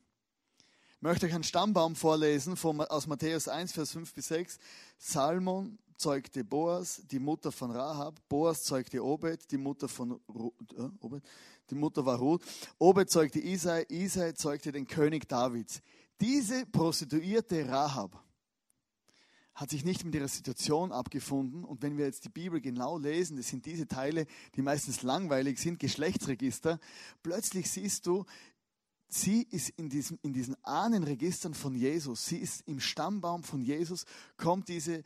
Ich 0.96 1.02
möchte 1.02 1.26
euch 1.26 1.34
einen 1.34 1.44
Stammbaum 1.44 1.96
vorlesen 1.96 2.56
von, 2.56 2.80
aus 2.82 3.08
Matthäus 3.08 3.48
1, 3.48 3.72
Vers 3.74 3.92
5 3.92 4.14
bis 4.14 4.28
6. 4.28 4.60
Salmon 4.98 5.80
zeugte 5.98 6.44
Boas, 6.44 7.02
die 7.06 7.20
Mutter 7.20 7.52
von 7.52 7.72
Rahab. 7.72 8.20
Boas 8.30 8.64
zeugte 8.64 9.04
Obed, 9.04 9.52
die 9.52 9.58
Mutter 9.58 9.88
von 9.88 10.20
Ru 10.28 10.52
äh, 10.78 10.90
Obed, 11.00 11.24
die 11.70 11.76
Mutter 11.76 12.06
war 12.06 12.18
Ruth. 12.18 12.44
Obed 12.78 13.10
zeugte 13.10 13.40
Isai, 13.40 13.86
Isai 13.90 14.34
zeugte 14.34 14.72
den 14.72 14.88
König 14.88 15.28
Davids. 15.28 15.82
Diese 16.20 16.66
prostituierte 16.68 17.68
Rahab 17.68 18.24
hat 19.54 19.70
sich 19.70 19.84
nicht 19.84 20.06
mit 20.06 20.16
ihrer 20.16 20.28
Situation 20.28 20.92
abgefunden. 20.92 21.64
Und 21.64 21.82
wenn 21.82 21.98
wir 21.98 22.06
jetzt 22.06 22.26
die 22.26 22.30
Bibel 22.30 22.62
genau 22.62 22.98
lesen, 22.98 23.38
das 23.38 23.50
sind 23.50 23.66
diese 23.66 23.88
Teile, 23.88 24.26
die 24.56 24.62
meistens 24.62 25.04
langweilig 25.04 25.60
sind, 25.60 25.80
Geschlechtsregister, 25.80 26.80
plötzlich 27.22 27.70
siehst 27.70 28.08
du, 28.08 28.26
sie 29.10 29.44
ist 29.44 29.70
in, 29.72 29.90
diesem, 29.90 30.18
in 30.22 30.34
diesen 30.34 30.56
Ahnenregistern 30.64 31.54
von 31.54 31.76
Jesus, 31.76 32.26
sie 32.26 32.38
ist 32.38 32.62
im 32.68 32.80
Stammbaum 32.80 33.44
von 33.44 33.62
Jesus, 33.62 34.06
kommt 34.38 34.70
diese, 34.70 35.04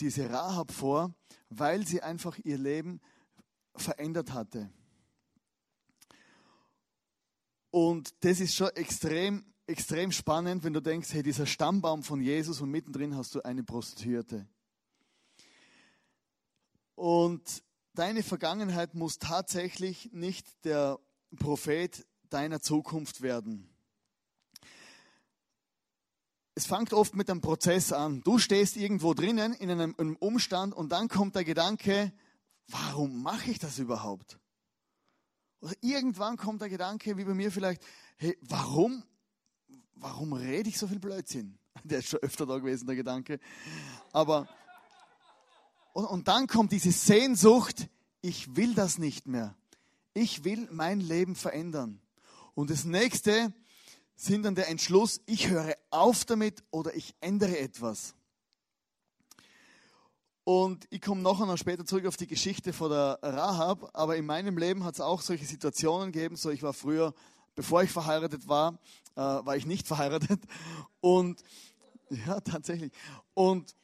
diese 0.00 0.30
Rahab 0.30 0.70
vor, 0.70 1.12
weil 1.50 1.86
sie 1.86 2.02
einfach 2.02 2.38
ihr 2.44 2.58
Leben 2.58 3.00
verändert 3.74 4.32
hatte. 4.32 4.70
Und 7.70 8.14
das 8.24 8.40
ist 8.40 8.54
schon 8.54 8.70
extrem 8.70 9.44
extrem 9.66 10.12
spannend, 10.12 10.64
wenn 10.64 10.72
du 10.72 10.80
denkst, 10.80 11.12
hey, 11.12 11.22
dieser 11.22 11.46
Stammbaum 11.46 12.02
von 12.02 12.20
Jesus 12.20 12.60
und 12.60 12.70
mittendrin 12.70 13.16
hast 13.16 13.34
du 13.34 13.42
eine 13.42 13.64
Prostituierte. 13.64 14.46
Und 16.94 17.62
deine 17.94 18.22
Vergangenheit 18.22 18.94
muss 18.94 19.18
tatsächlich 19.18 20.10
nicht 20.12 20.64
der 20.64 20.98
Prophet 21.38 22.06
deiner 22.30 22.60
Zukunft 22.60 23.20
werden. 23.20 23.68
Es 26.54 26.64
fängt 26.64 26.94
oft 26.94 27.14
mit 27.14 27.28
einem 27.28 27.42
Prozess 27.42 27.92
an. 27.92 28.22
Du 28.22 28.38
stehst 28.38 28.76
irgendwo 28.76 29.12
drinnen 29.12 29.52
in 29.52 29.70
einem, 29.70 29.94
einem 29.98 30.16
Umstand 30.16 30.74
und 30.74 30.90
dann 30.90 31.08
kommt 31.08 31.34
der 31.34 31.44
Gedanke, 31.44 32.12
warum 32.68 33.22
mache 33.22 33.50
ich 33.50 33.58
das 33.58 33.78
überhaupt? 33.78 34.38
Oder 35.60 35.74
irgendwann 35.82 36.36
kommt 36.36 36.62
der 36.62 36.70
Gedanke, 36.70 37.18
wie 37.18 37.24
bei 37.24 37.34
mir 37.34 37.52
vielleicht, 37.52 37.82
hey, 38.16 38.38
warum 38.40 39.04
warum 39.96 40.32
rede 40.32 40.68
ich 40.68 40.78
so 40.78 40.86
viel 40.86 40.98
Blödsinn? 40.98 41.58
Der 41.84 41.98
ist 41.98 42.08
schon 42.08 42.20
öfter 42.20 42.46
da 42.46 42.58
gewesen, 42.58 42.86
der 42.86 42.96
Gedanke. 42.96 43.38
Aber, 44.12 44.48
und, 45.92 46.04
und 46.06 46.28
dann 46.28 46.46
kommt 46.46 46.72
diese 46.72 46.92
Sehnsucht, 46.92 47.88
ich 48.20 48.56
will 48.56 48.74
das 48.74 48.98
nicht 48.98 49.26
mehr. 49.26 49.54
Ich 50.14 50.44
will 50.44 50.68
mein 50.70 51.00
Leben 51.00 51.34
verändern. 51.34 52.00
Und 52.54 52.70
das 52.70 52.84
nächste 52.84 53.52
sind 54.14 54.44
dann 54.44 54.54
der 54.54 54.68
Entschluss, 54.68 55.20
ich 55.26 55.48
höre 55.48 55.76
auf 55.90 56.24
damit 56.24 56.64
oder 56.70 56.94
ich 56.94 57.14
ändere 57.20 57.58
etwas. 57.58 58.14
Und 60.44 60.86
ich 60.90 61.02
komme 61.02 61.20
noch 61.20 61.40
einmal 61.40 61.58
später 61.58 61.84
zurück 61.84 62.06
auf 62.06 62.16
die 62.16 62.28
Geschichte 62.28 62.72
von 62.72 62.90
der 62.90 63.18
Rahab, 63.20 63.90
aber 63.92 64.16
in 64.16 64.24
meinem 64.24 64.56
Leben 64.56 64.84
hat 64.84 64.94
es 64.94 65.00
auch 65.00 65.20
solche 65.20 65.44
Situationen 65.44 66.12
gegeben. 66.12 66.36
So, 66.36 66.50
ich 66.50 66.62
war 66.62 66.72
früher 66.72 67.14
bevor 67.56 67.82
ich 67.82 67.90
verheiratet 67.90 68.46
war, 68.46 68.78
äh, 69.16 69.20
war 69.20 69.56
ich 69.56 69.66
nicht 69.66 69.88
verheiratet. 69.88 70.40
Und 71.00 71.42
ja, 72.10 72.40
tatsächlich. 72.40 72.92
Und, 73.34 73.74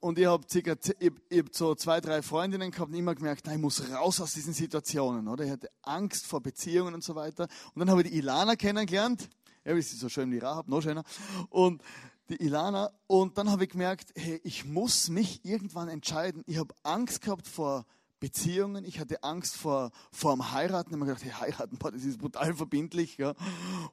und 0.00 0.18
ich 0.18 0.26
habe 0.26 0.44
circa, 0.48 0.74
ich, 0.98 1.12
ich 1.30 1.38
hab 1.38 1.54
so 1.54 1.74
zwei, 1.74 2.02
drei 2.02 2.20
Freundinnen 2.20 2.70
gehabt 2.70 2.90
und 2.90 2.98
immer 2.98 3.14
gemerkt, 3.14 3.46
nein, 3.46 3.56
ich 3.56 3.62
muss 3.62 3.90
raus 3.90 4.20
aus 4.20 4.34
diesen 4.34 4.52
Situationen, 4.52 5.26
oder? 5.28 5.44
Ich 5.44 5.50
hatte 5.50 5.70
Angst 5.82 6.26
vor 6.26 6.42
Beziehungen 6.42 6.92
und 6.92 7.02
so 7.02 7.14
weiter. 7.14 7.48
Und 7.74 7.80
dann 7.80 7.90
habe 7.90 8.02
ich 8.02 8.10
die 8.10 8.18
Ilana 8.18 8.56
kennengelernt. 8.56 9.30
Ja, 9.64 9.74
wie 9.74 9.82
sie 9.82 9.96
so 9.96 10.08
schön 10.08 10.30
wie 10.32 10.38
Rahab, 10.38 10.68
noch 10.68 10.82
schöner. 10.82 11.04
Und 11.48 11.82
die 12.28 12.42
Ilana. 12.42 12.90
Und 13.06 13.36
dann 13.38 13.50
habe 13.50 13.64
ich 13.64 13.70
gemerkt, 13.70 14.12
hey, 14.16 14.40
ich 14.44 14.64
muss 14.64 15.08
mich 15.08 15.44
irgendwann 15.44 15.88
entscheiden. 15.88 16.42
Ich 16.46 16.58
habe 16.58 16.74
Angst 16.82 17.22
gehabt 17.22 17.46
vor 17.46 17.80
Beziehungen. 17.80 17.90
Ich 18.22 19.00
hatte 19.00 19.22
Angst 19.22 19.56
vor, 19.56 19.90
vor 20.12 20.34
dem 20.34 20.52
Heiraten. 20.52 20.90
Ich 20.90 20.92
habe 20.94 21.04
mir 21.04 21.14
gedacht, 21.14 21.24
hey, 21.24 21.32
heiraten, 21.32 21.78
boah, 21.78 21.90
das 21.90 22.04
ist 22.04 22.18
brutal 22.18 22.54
verbindlich. 22.54 23.16
Ja. 23.16 23.34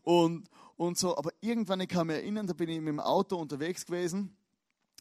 Und, 0.03 0.50
und 0.75 0.98
so. 0.98 1.17
Aber 1.17 1.31
irgendwann, 1.39 1.79
ich 1.79 1.88
kann 1.88 2.07
mich 2.07 2.17
erinnern, 2.17 2.46
da 2.46 2.53
bin 2.53 2.69
ich 2.69 2.79
mit 2.79 2.89
dem 2.89 3.00
Auto 3.00 3.38
unterwegs 3.38 3.86
gewesen, 3.86 4.36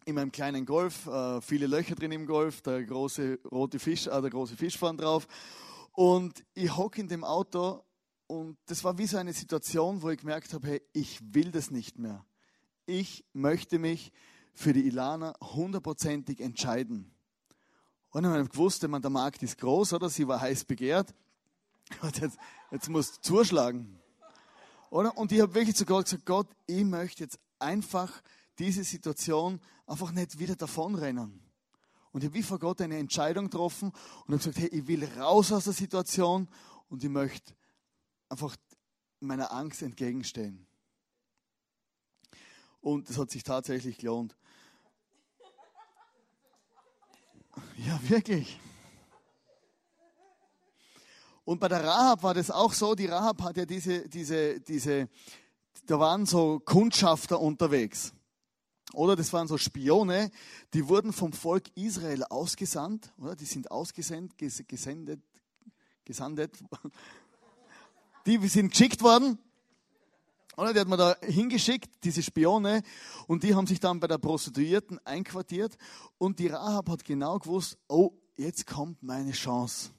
in 0.05 0.15
meinem 0.15 0.31
kleinen 0.31 0.65
Golf, 0.65 1.07
äh, 1.07 1.41
viele 1.41 1.67
Löcher 1.67 1.97
drin 1.97 2.13
im 2.13 2.27
Golf, 2.27 2.63
der 2.63 2.85
große 2.85 3.41
rote 3.51 3.81
Fisch, 3.81 4.07
äh, 4.07 4.21
der 4.21 4.31
große 4.31 4.57
Fisch 4.57 4.79
vorne 4.79 5.03
drauf. 5.03 5.27
Und 5.93 6.45
ich 6.55 6.77
hocke 6.77 7.01
in 7.01 7.09
dem 7.09 7.25
Auto 7.25 7.83
und 8.29 8.59
das 8.67 8.85
war 8.85 8.99
wie 8.99 9.07
so 9.07 9.17
eine 9.17 9.33
Situation, 9.33 10.03
wo 10.03 10.11
ich 10.11 10.19
gemerkt 10.19 10.53
habe, 10.53 10.69
hey, 10.69 10.83
ich 10.93 11.21
will 11.35 11.51
das 11.51 11.71
nicht 11.71 11.99
mehr. 11.99 12.25
Ich 12.87 13.25
möchte 13.33 13.81
mich 13.81 14.13
für 14.55 14.73
die 14.73 14.87
Ilana 14.87 15.35
hundertprozentig 15.41 16.41
entscheiden. 16.41 17.16
Und 18.17 18.25
ich 18.25 18.31
habe 18.31 18.49
gewusst, 18.49 18.89
man, 18.89 19.03
der 19.03 19.11
Markt 19.11 19.43
ist 19.43 19.59
groß, 19.59 19.93
oder? 19.93 20.09
Sie 20.09 20.27
war 20.27 20.41
heiß 20.41 20.65
begehrt. 20.65 21.15
Und 22.01 22.19
jetzt, 22.19 22.39
jetzt 22.71 22.89
musst 22.89 23.19
du 23.19 23.21
zuschlagen. 23.21 24.01
Oder? 24.89 25.15
Und 25.19 25.33
ich 25.33 25.41
habe 25.43 25.55
wirklich 25.55 25.77
zu 25.77 25.85
Gott 25.85 26.07
gesagt, 26.07 26.25
Gott, 26.25 26.47
ich 26.67 26.83
möchte 26.83 27.25
jetzt 27.25 27.39
einfach 27.59 28.11
diese 28.59 28.85
Situation 28.85 29.61
einfach 29.87 30.13
nicht 30.13 30.39
wieder 30.39 30.57
davonrennen. 30.57 31.43
Und 32.11 32.25
ich 32.25 32.31
habe 32.31 32.39
wie 32.39 32.43
vor 32.43 32.59
Gott 32.59 32.81
eine 32.81 32.97
Entscheidung 32.97 33.51
getroffen 33.51 33.93
und 34.25 34.33
habe 34.33 34.39
gesagt, 34.39 34.61
hey, 34.61 34.69
ich 34.69 34.87
will 34.87 35.05
raus 35.19 35.53
aus 35.53 35.65
der 35.65 35.75
Situation 35.75 36.49
und 36.89 37.05
ich 37.05 37.11
möchte 37.11 37.53
einfach 38.31 38.57
meiner 39.21 39.53
Angst 39.53 39.83
entgegenstehen. 39.83 40.67
Und 42.81 43.11
das 43.11 43.19
hat 43.19 43.31
sich 43.31 43.43
tatsächlich 43.43 43.99
gelohnt. 43.99 44.35
Ja, 47.77 48.01
wirklich. 48.09 48.59
Und 51.45 51.61
bei 51.61 51.69
der 51.69 51.85
Rahab 51.85 52.23
war 52.23 52.35
das 52.35 52.51
auch 52.51 52.73
so, 52.73 52.95
die 52.95 53.07
Rahab 53.07 53.43
hat 53.43 53.57
ja 53.57 53.65
diese, 53.65 54.09
diese, 54.09 54.61
diese, 54.61 55.09
da 55.87 55.99
waren 55.99 56.27
so 56.27 56.59
Kundschafter 56.59 57.41
unterwegs. 57.41 58.13
Oder 58.93 59.15
das 59.15 59.33
waren 59.33 59.47
so 59.47 59.59
Spione, 59.59 60.31
die 60.75 60.89
wurden 60.89 61.13
vom 61.13 61.33
Volk 61.33 61.65
Israel 61.77 62.25
ausgesandt, 62.25 63.13
oder? 63.19 63.37
Die 63.37 63.45
sind 63.45 63.71
ausgesendet, 63.71 64.39
gesendet, 64.69 65.21
gesandet. 66.05 66.57
Die 68.27 68.45
sind 68.49 68.71
geschickt 68.71 69.03
worden 69.03 69.39
oder? 70.57 70.73
Die 70.73 70.81
hat 70.81 70.89
man 70.89 70.99
da 70.99 71.17
hingeschickt, 71.23 72.05
diese 72.05 72.23
Spione, 72.23 72.83
und 73.27 73.43
die 73.43 73.55
haben 73.55 73.67
sich 73.67 73.81
dann 73.81 74.01
bei 74.01 74.07
der 74.07 74.19
Prostituierten 74.19 74.99
einquartiert. 75.05 75.77
Und 76.19 76.39
die 76.39 76.49
Rahab 76.49 76.89
hat 76.89 77.05
genau 77.05 77.39
gewusst, 77.39 77.79
oh, 77.89 78.13
jetzt 78.37 78.67
kommt 78.67 79.03
meine 79.03 79.33
Chance. 79.33 79.91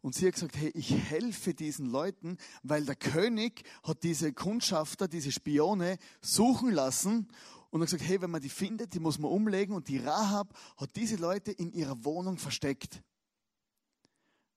Und 0.00 0.16
sie 0.16 0.26
hat 0.26 0.34
gesagt, 0.34 0.56
hey, 0.56 0.70
ich 0.74 0.90
helfe 0.90 1.54
diesen 1.54 1.86
Leuten, 1.86 2.36
weil 2.64 2.84
der 2.84 2.96
König 2.96 3.62
hat 3.84 4.02
diese 4.02 4.32
Kundschafter, 4.32 5.06
diese 5.06 5.30
Spione 5.30 5.96
suchen 6.20 6.72
lassen 6.72 7.28
und 7.70 7.80
hat 7.80 7.86
gesagt, 7.86 8.08
hey, 8.08 8.20
wenn 8.20 8.30
man 8.30 8.42
die 8.42 8.48
findet, 8.48 8.94
die 8.94 9.00
muss 9.00 9.20
man 9.20 9.30
umlegen. 9.30 9.76
Und 9.76 9.86
die 9.86 9.98
Rahab 9.98 10.58
hat 10.76 10.96
diese 10.96 11.16
Leute 11.16 11.52
in 11.52 11.72
ihrer 11.72 12.04
Wohnung 12.04 12.36
versteckt. 12.36 13.00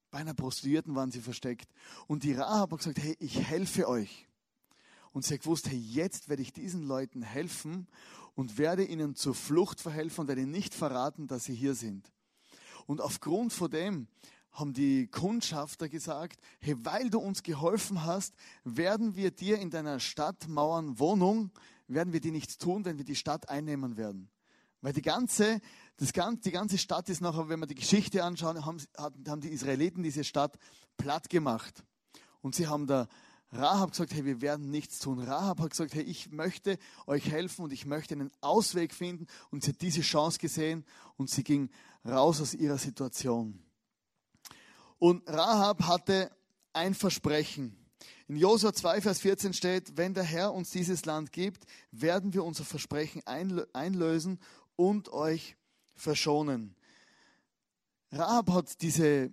Bei 0.09 0.17
einer 0.17 0.33
Prostituierten 0.33 0.95
waren 0.95 1.11
sie 1.11 1.21
versteckt. 1.21 1.69
Und 2.07 2.23
die 2.23 2.33
Rahab 2.33 2.71
hat 2.71 2.79
gesagt, 2.79 2.97
hey, 2.97 3.15
ich 3.19 3.39
helfe 3.39 3.87
euch. 3.87 4.27
Und 5.15 5.23
sie 5.23 5.35
hat 5.35 5.43
gewusst, 5.43 5.69
hey, 5.69 5.77
jetzt 5.77 6.27
werde 6.27 6.41
ich 6.41 6.51
diesen 6.51 6.83
Leuten 6.83 7.21
helfen 7.21 7.87
und 8.33 8.57
werde 8.57 8.83
ihnen 8.83 9.15
zur 9.15 9.33
Flucht 9.33 9.79
verhelfen 9.79 10.23
und 10.23 10.27
werde 10.27 10.45
nicht 10.45 10.73
verraten, 10.73 11.27
dass 11.27 11.45
sie 11.45 11.55
hier 11.55 11.73
sind. 11.73 12.11
Und 12.85 12.99
aufgrund 12.99 13.53
von 13.53 13.71
dem 13.71 14.07
haben 14.51 14.73
die 14.73 15.07
Kundschafter 15.07 15.87
gesagt, 15.87 16.41
hey, 16.59 16.75
weil 16.83 17.09
du 17.09 17.19
uns 17.19 17.43
geholfen 17.43 18.03
hast, 18.03 18.35
werden 18.65 19.15
wir 19.15 19.31
dir 19.31 19.57
in 19.59 19.69
deiner 19.69 20.01
Stadtmauern 20.01 20.99
Wohnung, 20.99 21.49
werden 21.87 22.11
wir 22.11 22.19
dir 22.19 22.33
nichts 22.33 22.57
tun, 22.57 22.83
wenn 22.83 22.97
wir 22.97 23.05
die 23.05 23.15
Stadt 23.15 23.47
einnehmen 23.47 23.95
werden. 23.95 24.29
Weil 24.81 24.91
die 24.91 25.01
ganze, 25.01 25.61
das 25.95 26.11
ganze, 26.11 26.41
die 26.41 26.51
ganze 26.51 26.77
Stadt 26.77 27.07
ist 27.07 27.21
nachher, 27.21 27.47
wenn 27.47 27.61
wir 27.61 27.67
die 27.67 27.75
Geschichte 27.75 28.21
anschauen, 28.21 28.65
haben, 28.65 28.81
haben 28.97 29.39
die 29.39 29.53
Israeliten 29.53 30.03
diese 30.03 30.25
Stadt 30.25 30.59
platt 30.97 31.29
gemacht. 31.29 31.85
Und 32.41 32.53
sie 32.53 32.67
haben 32.67 32.85
da 32.85 33.07
Rahab 33.57 33.91
gesagt, 33.91 34.13
hey, 34.13 34.25
wir 34.25 34.41
werden 34.41 34.69
nichts 34.69 34.99
tun. 34.99 35.19
Rahab 35.19 35.61
hat 35.61 35.69
gesagt, 35.71 35.93
hey, 35.93 36.03
ich 36.03 36.31
möchte 36.31 36.77
euch 37.07 37.29
helfen 37.29 37.63
und 37.63 37.73
ich 37.73 37.85
möchte 37.85 38.13
einen 38.13 38.31
Ausweg 38.41 38.93
finden. 38.93 39.27
Und 39.49 39.63
sie 39.63 39.71
hat 39.71 39.81
diese 39.81 40.01
Chance 40.01 40.39
gesehen 40.39 40.85
und 41.17 41.29
sie 41.29 41.43
ging 41.43 41.69
raus 42.05 42.41
aus 42.41 42.53
ihrer 42.53 42.77
Situation. 42.77 43.59
Und 44.99 45.27
Rahab 45.27 45.83
hatte 45.83 46.31
ein 46.73 46.93
Versprechen. 46.93 47.77
In 48.27 48.37
Josua 48.37 48.73
2, 48.73 49.01
Vers 49.01 49.19
14 49.19 49.53
steht, 49.53 49.97
wenn 49.97 50.13
der 50.13 50.23
Herr 50.23 50.53
uns 50.53 50.71
dieses 50.71 51.05
Land 51.05 51.31
gibt, 51.31 51.65
werden 51.91 52.33
wir 52.33 52.43
unser 52.43 52.63
Versprechen 52.63 53.21
einlösen 53.25 54.39
und 54.75 55.09
euch 55.09 55.55
verschonen. 55.93 56.75
Rahab 58.11 58.51
hat 58.51 58.81
diese, 58.81 59.31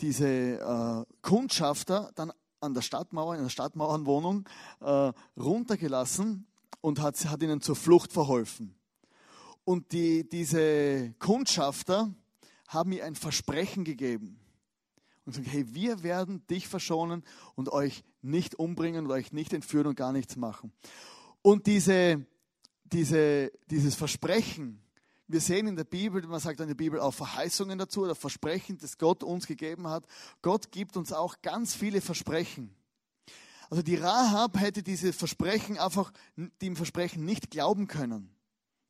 diese 0.00 0.26
äh, 0.26 1.04
Kundschafter 1.22 2.10
dann 2.14 2.32
an 2.62 2.74
der 2.74 2.82
Stadtmauer, 2.82 3.34
in 3.34 3.42
der 3.42 3.50
Stadtmauernwohnung, 3.50 4.48
äh, 4.80 5.12
runtergelassen 5.36 6.46
und 6.80 7.00
hat, 7.00 7.24
hat 7.26 7.42
ihnen 7.42 7.60
zur 7.60 7.76
Flucht 7.76 8.12
verholfen. 8.12 8.74
Und 9.64 9.92
die, 9.92 10.28
diese 10.28 11.14
Kundschafter 11.18 12.12
haben 12.68 12.90
mir 12.90 13.04
ein 13.04 13.14
Versprechen 13.14 13.84
gegeben 13.84 14.38
und 15.24 15.34
sagen, 15.34 15.46
hey, 15.46 15.72
wir 15.74 16.02
werden 16.02 16.46
dich 16.48 16.68
verschonen 16.68 17.22
und 17.54 17.70
euch 17.70 18.02
nicht 18.22 18.56
umbringen 18.56 19.06
und 19.06 19.10
euch 19.10 19.32
nicht 19.32 19.52
entführen 19.52 19.88
und 19.88 19.96
gar 19.96 20.12
nichts 20.12 20.36
machen. 20.36 20.72
Und 21.42 21.66
diese, 21.66 22.26
diese, 22.84 23.52
dieses 23.70 23.94
Versprechen, 23.94 24.81
wir 25.32 25.40
sehen 25.40 25.66
in 25.66 25.76
der 25.76 25.84
Bibel, 25.84 26.26
man 26.26 26.40
sagt 26.40 26.60
in 26.60 26.68
der 26.68 26.74
Bibel 26.74 27.00
auch 27.00 27.14
Verheißungen 27.14 27.78
dazu 27.78 28.02
oder 28.02 28.14
Versprechen, 28.14 28.78
das 28.78 28.98
Gott 28.98 29.22
uns 29.22 29.46
gegeben 29.46 29.88
hat. 29.88 30.06
Gott 30.42 30.70
gibt 30.70 30.96
uns 30.96 31.12
auch 31.12 31.40
ganz 31.40 31.74
viele 31.74 32.00
Versprechen. 32.00 32.74
Also 33.70 33.82
die 33.82 33.96
Rahab 33.96 34.60
hätte 34.60 34.82
diese 34.82 35.14
Versprechen 35.14 35.78
einfach, 35.78 36.12
dem 36.36 36.76
Versprechen 36.76 37.24
nicht 37.24 37.50
glauben 37.50 37.88
können. 37.88 38.30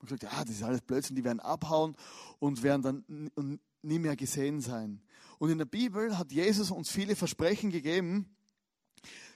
Und 0.01 0.11
gesagt, 0.11 0.25
ja, 0.25 0.45
das 0.45 0.57
ist 0.57 0.65
alles 0.65 0.81
Blödsinn, 0.81 1.15
die 1.15 1.23
werden 1.23 1.39
abhauen 1.39 1.95
und 2.41 2.65
werden 2.65 2.83
dann 2.83 3.61
nie 3.83 4.01
mehr 4.01 4.17
gesehen 4.17 4.61
sein. 4.61 5.01
Und 5.39 5.51
in 5.51 5.59
der 5.59 5.65
Bibel 5.65 6.19
hat 6.19 6.33
Jesus 6.33 6.73
uns 6.73 6.91
viele 6.91 7.15
Versprechen 7.15 7.71
gegeben, 7.71 8.35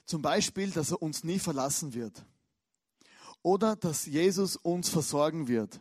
zum 0.05 0.23
Beispiel, 0.23 0.71
dass 0.71 0.91
er 0.91 1.01
uns 1.01 1.23
nie 1.23 1.39
verlassen 1.39 1.95
wird. 1.95 2.25
Oder 3.43 3.77
dass 3.77 4.07
Jesus 4.07 4.57
uns 4.57 4.89
versorgen 4.89 5.47
wird. 5.47 5.81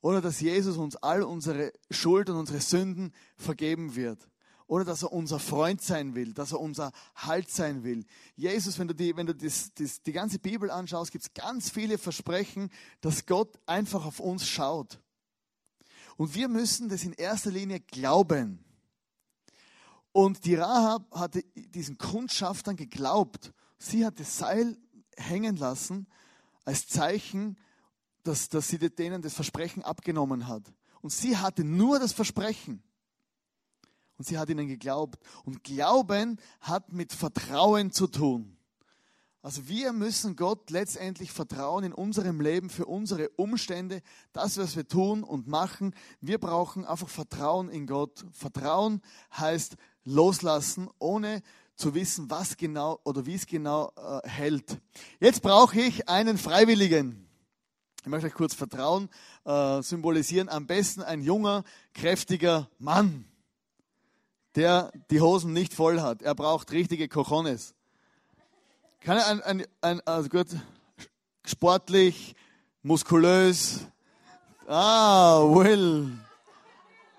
Oder 0.00 0.20
dass 0.20 0.40
Jesus 0.40 0.76
uns 0.76 0.96
all 0.96 1.22
unsere 1.22 1.72
Schuld 1.90 2.30
und 2.30 2.36
unsere 2.36 2.60
Sünden 2.60 3.12
vergeben 3.36 3.96
wird. 3.96 4.28
Oder 4.66 4.84
dass 4.84 5.02
er 5.02 5.12
unser 5.12 5.40
Freund 5.40 5.82
sein 5.82 6.14
will, 6.14 6.32
dass 6.32 6.52
er 6.52 6.60
unser 6.60 6.92
Halt 7.16 7.50
sein 7.50 7.82
will. 7.82 8.04
Jesus, 8.36 8.78
wenn 8.78 8.86
du 8.88 8.94
die, 8.94 9.16
wenn 9.16 9.26
du 9.26 9.34
das, 9.34 9.74
das, 9.74 10.00
die 10.00 10.12
ganze 10.12 10.38
Bibel 10.38 10.70
anschaust, 10.70 11.10
gibt 11.10 11.24
es 11.24 11.34
ganz 11.34 11.70
viele 11.70 11.98
Versprechen, 11.98 12.70
dass 13.00 13.26
Gott 13.26 13.58
einfach 13.66 14.06
auf 14.06 14.20
uns 14.20 14.46
schaut. 14.46 15.00
Und 16.16 16.34
wir 16.34 16.48
müssen 16.48 16.88
das 16.88 17.02
in 17.02 17.12
erster 17.12 17.50
Linie 17.50 17.80
glauben. 17.80 18.64
Und 20.12 20.44
die 20.44 20.54
Rahab 20.54 21.10
hatte 21.14 21.42
diesen 21.54 21.98
Kundschaftern 21.98 22.76
geglaubt. 22.76 23.52
Sie 23.78 24.04
hat 24.06 24.20
das 24.20 24.38
Seil 24.38 24.76
hängen 25.16 25.56
lassen 25.56 26.06
als 26.64 26.86
Zeichen, 26.86 27.56
dass, 28.22 28.48
dass 28.48 28.68
sie 28.68 28.78
denen 28.78 29.22
das 29.22 29.34
Versprechen 29.34 29.82
abgenommen 29.82 30.46
hat. 30.46 30.62
Und 31.00 31.12
sie 31.12 31.36
hatte 31.36 31.64
nur 31.64 31.98
das 31.98 32.12
Versprechen. 32.12 32.82
Und 34.18 34.26
sie 34.26 34.38
hat 34.38 34.50
ihnen 34.50 34.68
geglaubt. 34.68 35.18
Und 35.44 35.64
Glauben 35.64 36.38
hat 36.60 36.92
mit 36.92 37.12
Vertrauen 37.12 37.90
zu 37.90 38.06
tun. 38.06 38.56
Also 39.42 39.66
wir 39.68 39.94
müssen 39.94 40.36
Gott 40.36 40.68
letztendlich 40.68 41.32
vertrauen 41.32 41.84
in 41.84 41.94
unserem 41.94 42.42
Leben 42.42 42.68
für 42.68 42.84
unsere 42.84 43.30
Umstände, 43.30 44.02
das, 44.34 44.58
was 44.58 44.76
wir 44.76 44.86
tun 44.86 45.24
und 45.24 45.48
machen. 45.48 45.94
Wir 46.20 46.36
brauchen 46.36 46.84
einfach 46.84 47.08
Vertrauen 47.08 47.70
in 47.70 47.86
Gott. 47.86 48.26
Vertrauen 48.32 49.00
heißt 49.32 49.76
loslassen, 50.04 50.90
ohne 50.98 51.42
zu 51.74 51.94
wissen, 51.94 52.28
was 52.28 52.58
genau 52.58 53.00
oder 53.04 53.24
wie 53.24 53.34
es 53.36 53.46
genau 53.46 53.92
äh, 53.96 54.28
hält. 54.28 54.78
Jetzt 55.20 55.40
brauche 55.40 55.80
ich 55.80 56.10
einen 56.10 56.36
Freiwilligen. 56.36 57.29
Ich 58.02 58.06
möchte 58.06 58.28
euch 58.28 58.34
kurz 58.34 58.54
Vertrauen 58.54 59.10
äh, 59.44 59.82
symbolisieren. 59.82 60.48
Am 60.48 60.66
besten 60.66 61.02
ein 61.02 61.20
junger, 61.20 61.64
kräftiger 61.92 62.68
Mann, 62.78 63.26
der 64.54 64.90
die 65.10 65.20
Hosen 65.20 65.52
nicht 65.52 65.74
voll 65.74 66.00
hat. 66.00 66.22
Er 66.22 66.34
braucht 66.34 66.72
richtige 66.72 67.08
Cojones. 67.08 67.74
Kann 69.00 69.18
er 69.18 69.26
ein, 69.26 69.42
ein, 69.42 69.66
ein 69.82 70.00
also 70.06 70.30
gut, 70.30 70.46
sportlich, 71.44 72.34
muskulös. 72.82 73.80
Ah, 74.66 75.40
Will. 75.42 76.10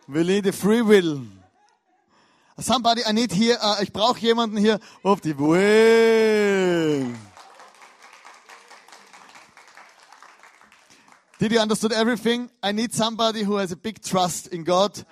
We 0.07 0.23
need 0.23 0.47
a 0.47 0.51
free 0.51 0.81
will. 0.81 1.21
Somebody, 2.57 3.01
I 3.07 3.13
need 3.13 3.31
here, 3.31 3.57
uh, 3.61 3.81
ich 3.81 3.93
brauche 3.93 4.19
jemanden 4.19 4.57
hier 4.57 4.79
auf 5.03 5.21
die 5.21 5.37
Will. 5.37 7.15
Did 11.41 11.53
you 11.53 11.59
understood 11.59 11.91
everything? 11.91 12.51
I 12.61 12.71
need 12.71 12.93
somebody 12.93 13.41
who 13.41 13.55
has 13.55 13.71
a 13.71 13.75
big 13.75 13.99
trust 14.03 14.53
in 14.53 14.63
God. 14.63 15.03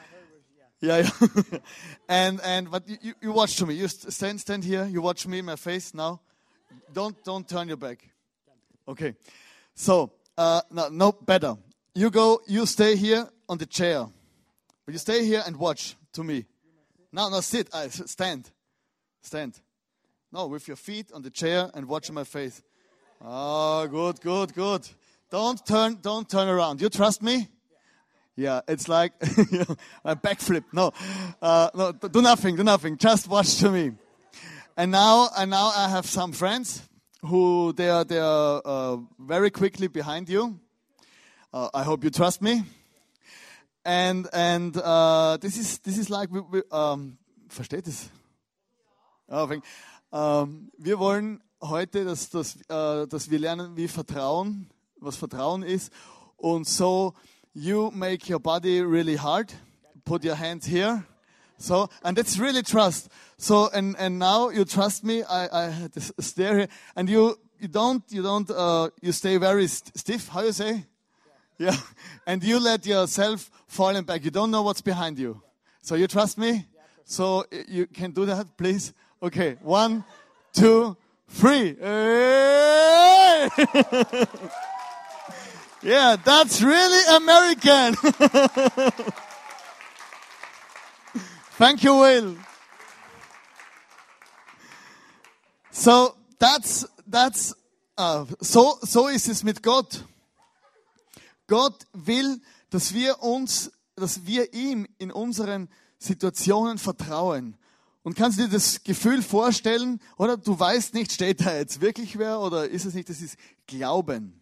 Yeah, 0.80 0.98
yeah. 0.98 1.60
and 2.08 2.40
and 2.44 2.70
but 2.70 2.88
you, 2.88 3.16
you 3.20 3.32
watch 3.32 3.56
to 3.56 3.66
me. 3.66 3.74
You 3.74 3.88
stand 3.88 4.40
stand 4.40 4.64
here. 4.64 4.86
You 4.86 5.02
watch 5.02 5.26
me, 5.26 5.42
my 5.42 5.56
face 5.56 5.92
now. 5.92 6.22
Don't 6.94 7.18
don't 7.24 7.50
turn 7.50 7.68
your 7.68 7.78
back. 7.78 8.08
Okay. 8.88 9.16
So 9.74 10.12
uh, 10.38 10.62
no 10.70 10.90
no 10.90 11.14
better. 11.14 11.56
You 11.96 12.12
go. 12.12 12.42
You 12.46 12.68
stay 12.68 12.96
here 12.96 13.28
on 13.48 13.58
the 13.58 13.66
chair. 13.66 14.06
But 14.86 14.92
you 14.92 15.00
stay 15.00 15.26
here 15.26 15.42
and 15.48 15.58
watch 15.58 15.96
to 16.14 16.24
me. 16.24 16.46
No 17.12 17.30
no 17.30 17.42
sit. 17.42 17.74
I 17.74 17.88
stand. 17.88 18.52
Stand. 19.24 19.60
No, 20.32 20.46
with 20.46 20.68
your 20.68 20.78
feet 20.78 21.12
on 21.12 21.24
the 21.24 21.32
chair 21.32 21.72
and 21.74 21.88
watch 21.88 22.12
my 22.12 22.24
face. 22.24 22.62
Oh, 23.20 23.88
good, 23.88 24.22
good, 24.22 24.54
good. 24.54 24.88
Don't 25.30 25.64
turn, 25.66 26.00
don't 26.02 26.28
turn 26.28 26.48
around. 26.48 26.82
You 26.82 26.90
trust 26.90 27.22
me? 27.22 27.48
Yeah, 28.36 28.62
it's 28.68 28.88
like 28.88 29.14
a 30.06 30.16
backflip. 30.16 30.64
No, 30.72 30.92
uh, 31.42 31.70
no, 31.76 31.92
do 31.92 32.22
nothing, 32.22 32.56
do 32.56 32.64
nothing. 32.64 32.98
Just 32.98 33.28
watch 33.28 33.58
to 33.58 33.70
me. 33.70 33.92
And 34.78 34.92
now, 34.92 35.30
and 35.38 35.52
now 35.52 35.72
I 35.76 35.90
have 35.90 36.06
some 36.06 36.32
friends 36.32 36.82
who 37.22 37.74
they 37.74 37.90
are 37.90 38.06
they 38.06 38.18
are 38.18 38.62
uh, 38.64 38.98
very 39.20 39.52
quickly 39.52 39.88
behind 39.88 40.30
you. 40.30 40.60
Uh, 41.54 41.70
I 41.74 41.84
hope 41.84 42.04
you 42.04 42.10
trust 42.10 42.42
me. 42.42 42.64
And 43.84 44.28
and 44.32 44.76
uh, 44.78 45.38
this 45.38 45.58
is 45.58 45.80
this 45.80 45.98
is 45.98 46.10
like 46.10 46.32
we, 46.32 46.40
we, 46.40 46.62
um, 46.72 47.18
versteht 47.50 47.88
es? 47.88 48.10
Oh, 49.28 49.48
um, 50.12 50.72
wir 50.78 50.98
wollen 50.98 51.44
heute, 51.62 52.06
dass, 52.06 52.30
dass, 52.30 52.56
uh, 52.72 53.06
dass 53.06 53.30
wir 53.30 53.38
lernen, 53.38 53.76
wie 53.76 53.88
Vertrauen, 53.88 54.70
was 55.02 55.16
Vertrauen 55.16 55.64
ist. 55.64 55.92
Und 56.38 56.68
so 56.68 57.14
you 57.54 57.92
make 57.92 58.30
your 58.30 58.40
body 58.40 58.82
really 58.82 59.16
hard. 59.16 59.54
Put 60.06 60.24
your 60.24 60.36
hands 60.36 60.66
here. 60.66 61.06
So, 61.58 61.90
and 62.04 62.16
that's 62.16 62.40
really 62.40 62.64
trust. 62.64 63.10
So, 63.38 63.70
and, 63.74 63.96
and 64.00 64.18
now 64.18 64.50
you 64.50 64.64
trust 64.66 65.04
me. 65.04 65.24
I, 65.24 65.68
I 65.68 65.90
stare 66.20 66.58
here 66.60 66.68
and 66.96 67.10
you, 67.10 67.38
you 67.60 67.68
don't, 67.68 68.02
you 68.10 68.24
don't, 68.24 68.50
uh, 68.50 68.90
you 69.02 69.12
stay 69.12 69.38
very 69.38 69.68
st 69.68 69.98
stiff. 69.98 70.30
How 70.30 70.42
you 70.42 70.54
say? 70.54 70.86
Yeah. 71.58 71.72
yeah. 71.72 71.78
And 72.26 72.44
you 72.44 72.60
let 72.60 72.86
yourself 72.86 73.52
fall 73.68 74.02
back. 74.04 74.24
You 74.24 74.32
don't 74.32 74.52
know 74.52 74.62
what's 74.62 74.82
behind 74.82 75.20
you. 75.20 75.42
So 75.82 75.96
you 75.96 76.08
trust 76.08 76.38
me? 76.38 76.66
So 77.04 77.46
you 77.68 77.88
can 77.88 78.12
do 78.12 78.26
that, 78.26 78.56
please? 78.56 78.94
Okay. 79.22 79.58
One, 79.62 80.06
two, 80.54 80.96
three. 81.28 81.76
Hey! 81.76 83.50
Yeah, 85.82 86.18
that's 86.18 86.62
really 86.62 87.16
American. 87.16 87.96
Thank 91.58 91.84
you, 91.84 92.02
Will. 92.02 92.36
So 95.72 96.16
that's 96.38 96.86
that's 97.08 97.56
uh, 97.98 98.26
so 98.42 98.78
so 98.82 99.08
ist 99.08 99.30
es 99.30 99.44
mit 99.44 99.64
Gott. 99.64 100.04
Gott 101.48 101.86
will, 101.94 102.42
dass 102.72 102.94
wir 102.94 103.24
uns, 103.24 103.72
dass 103.96 104.26
wir 104.26 104.54
ihm 104.54 104.86
in 104.98 105.12
unseren 105.12 105.70
Situationen 105.98 106.78
vertrauen. 106.78 107.56
Und 108.04 108.16
kannst 108.16 108.38
du 108.38 108.44
dir 108.44 108.50
das 108.50 108.84
Gefühl 108.84 109.22
vorstellen, 109.22 110.02
oder 110.18 110.36
du 110.36 110.60
weißt 110.60 110.94
nicht, 110.94 111.14
steht 111.14 111.46
da 111.46 111.56
jetzt 111.56 111.80
wirklich 111.80 112.18
wer 112.20 112.42
oder 112.42 112.68
ist 112.68 112.86
es 112.86 112.94
nicht, 112.94 113.10
das 113.10 113.22
ist 113.22 113.38
Glauben. 113.66 114.39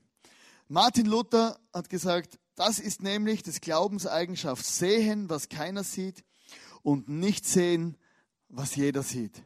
Martin 0.70 1.06
Luther 1.06 1.58
hat 1.74 1.90
gesagt, 1.90 2.40
das 2.56 2.80
ist 2.80 3.02
nämlich 3.02 3.42
das 3.42 3.62
Glaubenseigenschaft, 3.62 4.66
sehen, 4.66 5.30
was 5.30 5.48
keiner 5.48 5.84
sieht 5.84 6.26
und 6.84 7.08
nicht 7.08 7.46
sehen, 7.46 7.96
was 8.50 8.76
jeder 8.76 9.02
sieht. 9.02 9.44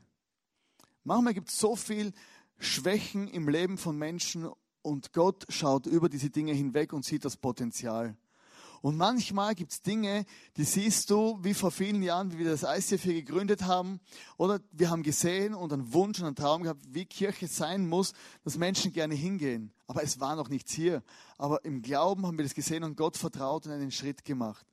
Manchmal 1.04 1.34
gibt 1.34 1.50
es 1.50 1.60
so 1.60 1.76
viel 1.76 2.14
Schwächen 2.58 3.28
im 3.28 3.50
Leben 3.50 3.78
von 3.78 3.98
Menschen 3.98 4.50
und 4.82 5.14
Gott 5.14 5.46
schaut 5.50 5.86
über 5.86 6.10
diese 6.10 6.32
Dinge 6.32 6.54
hinweg 6.54 6.92
und 6.94 7.06
sieht 7.06 7.24
das 7.24 7.38
Potenzial. 7.38 8.16
Und 8.82 8.98
manchmal 8.98 9.54
gibt 9.54 9.72
es 9.72 9.82
Dinge, 9.82 10.26
die 10.58 10.64
siehst 10.64 11.10
du, 11.12 11.38
wie 11.44 11.54
vor 11.54 11.70
vielen 11.70 12.02
Jahren, 12.02 12.32
wie 12.32 12.40
wir 12.40 12.50
das 12.50 12.64
ICF 12.64 13.04
hier 13.04 13.14
gegründet 13.14 13.64
haben. 13.64 14.00
Oder 14.38 14.60
wir 14.72 14.90
haben 14.90 15.04
gesehen 15.04 15.54
und 15.54 15.72
einen 15.72 15.94
Wunsch 15.94 16.20
und 16.20 16.26
einen 16.26 16.36
Traum 16.36 16.64
gehabt, 16.64 16.82
wie 16.90 17.06
Kirche 17.06 17.48
sein 17.48 17.88
muss, 17.88 18.14
dass 18.44 18.58
Menschen 18.58 18.92
gerne 18.92 19.14
hingehen. 19.14 19.72
Aber 19.86 20.04
es 20.04 20.20
war 20.20 20.36
noch 20.36 20.50
nichts 20.50 20.74
hier. 20.74 21.04
Aber 21.38 21.64
im 21.64 21.82
Glauben 21.84 22.26
haben 22.26 22.38
wir 22.38 22.46
das 22.46 22.56
gesehen 22.56 22.84
und 22.84 22.98
Gott 22.98 23.18
vertraut 23.18 23.68
und 23.68 23.72
einen 23.72 23.92
Schritt 23.92 24.26
gemacht. 24.26 24.66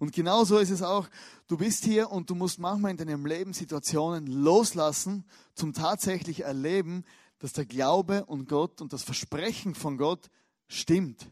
Und 0.00 0.12
genauso 0.12 0.58
ist 0.58 0.70
es 0.70 0.82
auch, 0.82 1.08
du 1.46 1.56
bist 1.56 1.84
hier 1.84 2.10
und 2.10 2.28
du 2.28 2.34
musst 2.34 2.58
manchmal 2.58 2.90
in 2.90 2.96
deinem 2.96 3.24
Leben 3.24 3.52
Situationen 3.52 4.26
loslassen, 4.26 5.24
zum 5.54 5.72
tatsächlich 5.72 6.42
erleben, 6.42 7.04
dass 7.38 7.52
der 7.52 7.66
Glaube 7.66 8.24
und 8.24 8.48
Gott 8.48 8.80
und 8.80 8.92
das 8.92 9.04
Versprechen 9.04 9.76
von 9.76 9.96
Gott 9.98 10.28
stimmt. 10.66 11.30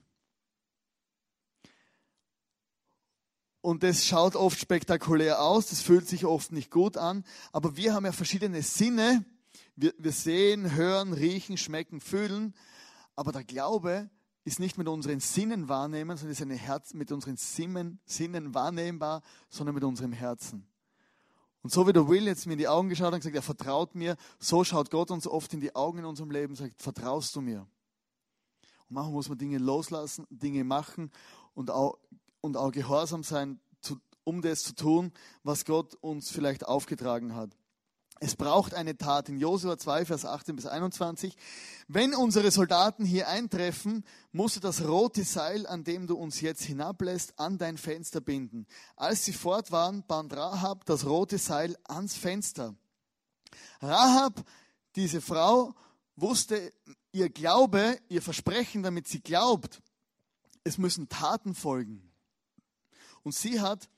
Und 3.63 3.83
das 3.83 4.07
schaut 4.07 4.37
oft 4.37 4.59
spektakulär 4.59 5.43
aus, 5.43 5.67
das 5.67 5.83
fühlt 5.83 6.09
sich 6.09 6.25
oft 6.25 6.51
nicht 6.53 6.71
gut 6.71 6.97
an, 6.97 7.25
aber 7.53 7.77
wir 7.77 7.93
haben 7.95 8.07
ja 8.07 8.13
verschiedene 8.13 8.63
Sinne. 8.63 9.25
Wir, 9.77 9.93
wir 9.99 10.13
sehen, 10.13 10.75
hören, 10.75 11.13
riechen, 11.13 11.57
schmecken, 11.57 12.01
fühlen. 12.01 12.55
Aber 13.17 13.33
der 13.33 13.45
Glaube 13.45 14.11
ist 14.45 14.61
nicht 14.61 14.79
mit 14.79 14.89
unseren 14.89 15.21
Sinnen 15.21 15.69
wahrnehmen, 15.69 16.17
sondern 16.17 16.33
ist 16.33 16.43
eine 16.43 16.57
Herz, 16.57 16.95
mit 16.95 17.13
unseren 17.13 17.37
Sinnen, 17.37 18.01
Sinnen 18.05 18.55
wahrnehmbar, 18.55 19.23
sondern 19.49 19.75
mit 19.75 19.85
unserem 19.85 20.13
Herzen. 20.13 20.67
Und 21.63 21.73
so 21.73 21.87
wie 21.87 21.93
der 21.93 22.09
Will 22.09 22.27
jetzt 22.27 22.47
mir 22.47 22.55
in 22.55 22.59
die 22.59 22.69
Augen 22.69 22.89
geschaut 22.89 23.09
hat 23.09 23.15
und 23.15 23.21
gesagt, 23.21 23.37
er 23.37 23.43
vertraut 23.43 23.95
mir, 23.95 24.17
so 24.39 24.65
schaut 24.65 24.91
Gott 24.91 25.11
uns 25.11 25.27
oft 25.27 25.53
in 25.53 25.61
die 25.61 25.75
Augen 25.75 25.99
in 25.99 26.05
unserem 26.07 26.31
Leben 26.31 26.53
und 26.53 26.57
sagt, 26.57 26.81
vertraust 26.81 27.37
du 27.37 27.43
mir? 27.43 27.61
Und 28.89 28.95
manchmal 28.95 29.13
muss 29.13 29.29
man 29.29 29.37
Dinge 29.37 29.59
loslassen, 29.59 30.27
Dinge 30.31 30.65
machen 30.65 31.11
und 31.53 31.71
auch 31.71 31.99
und 32.41 32.57
auch 32.57 32.73
gehorsam 32.73 33.23
sein, 33.23 33.61
um 34.25 34.43
das 34.43 34.63
zu 34.63 34.75
tun, 34.75 35.13
was 35.43 35.65
Gott 35.65 35.95
uns 36.01 36.31
vielleicht 36.31 36.67
aufgetragen 36.67 37.35
hat. 37.35 37.51
Es 38.23 38.37
braucht 38.37 38.75
eine 38.75 38.99
Tat. 38.99 39.31
In 39.31 39.39
Josua 39.39 39.79
2, 39.79 40.05
Vers 40.05 40.27
18 40.27 40.55
bis 40.55 40.67
21. 40.67 41.35
Wenn 41.89 42.15
unsere 42.15 42.51
Soldaten 42.51 43.07
hier 43.07 43.29
eintreffen, 43.29 44.05
musst 44.31 44.57
du 44.57 44.61
das 44.61 44.87
rote 44.87 45.25
Seil, 45.25 45.67
an 45.67 45.85
dem 45.85 46.07
du 46.07 46.17
uns 46.17 46.43
jetzt 46.43 46.63
hinablässt, 46.63 47.39
an 47.39 47.57
dein 47.57 47.79
Fenster 47.79 48.21
binden. 48.21 48.67
Als 48.95 49.25
sie 49.25 49.33
fort 49.33 49.73
waren, 49.73 50.07
band 50.07 50.37
Rahab 50.37 50.85
das 50.85 51.07
rote 51.07 51.39
Seil 51.39 51.77
ans 51.85 52.15
Fenster. 52.15 52.75
Rahab, 53.81 54.45
diese 54.97 55.23
Frau, 55.23 55.75
wusste 56.15 56.75
ihr 57.13 57.31
Glaube, 57.31 57.99
ihr 58.11 58.21
Versprechen, 58.21 58.83
damit 58.83 59.09
sie 59.09 59.23
glaubt, 59.23 59.81
es 60.63 60.77
müssen 60.77 61.09
Taten 61.09 61.55
folgen. 61.55 62.10
Und 63.23 63.35
sie 63.35 63.61
hat 63.61 63.89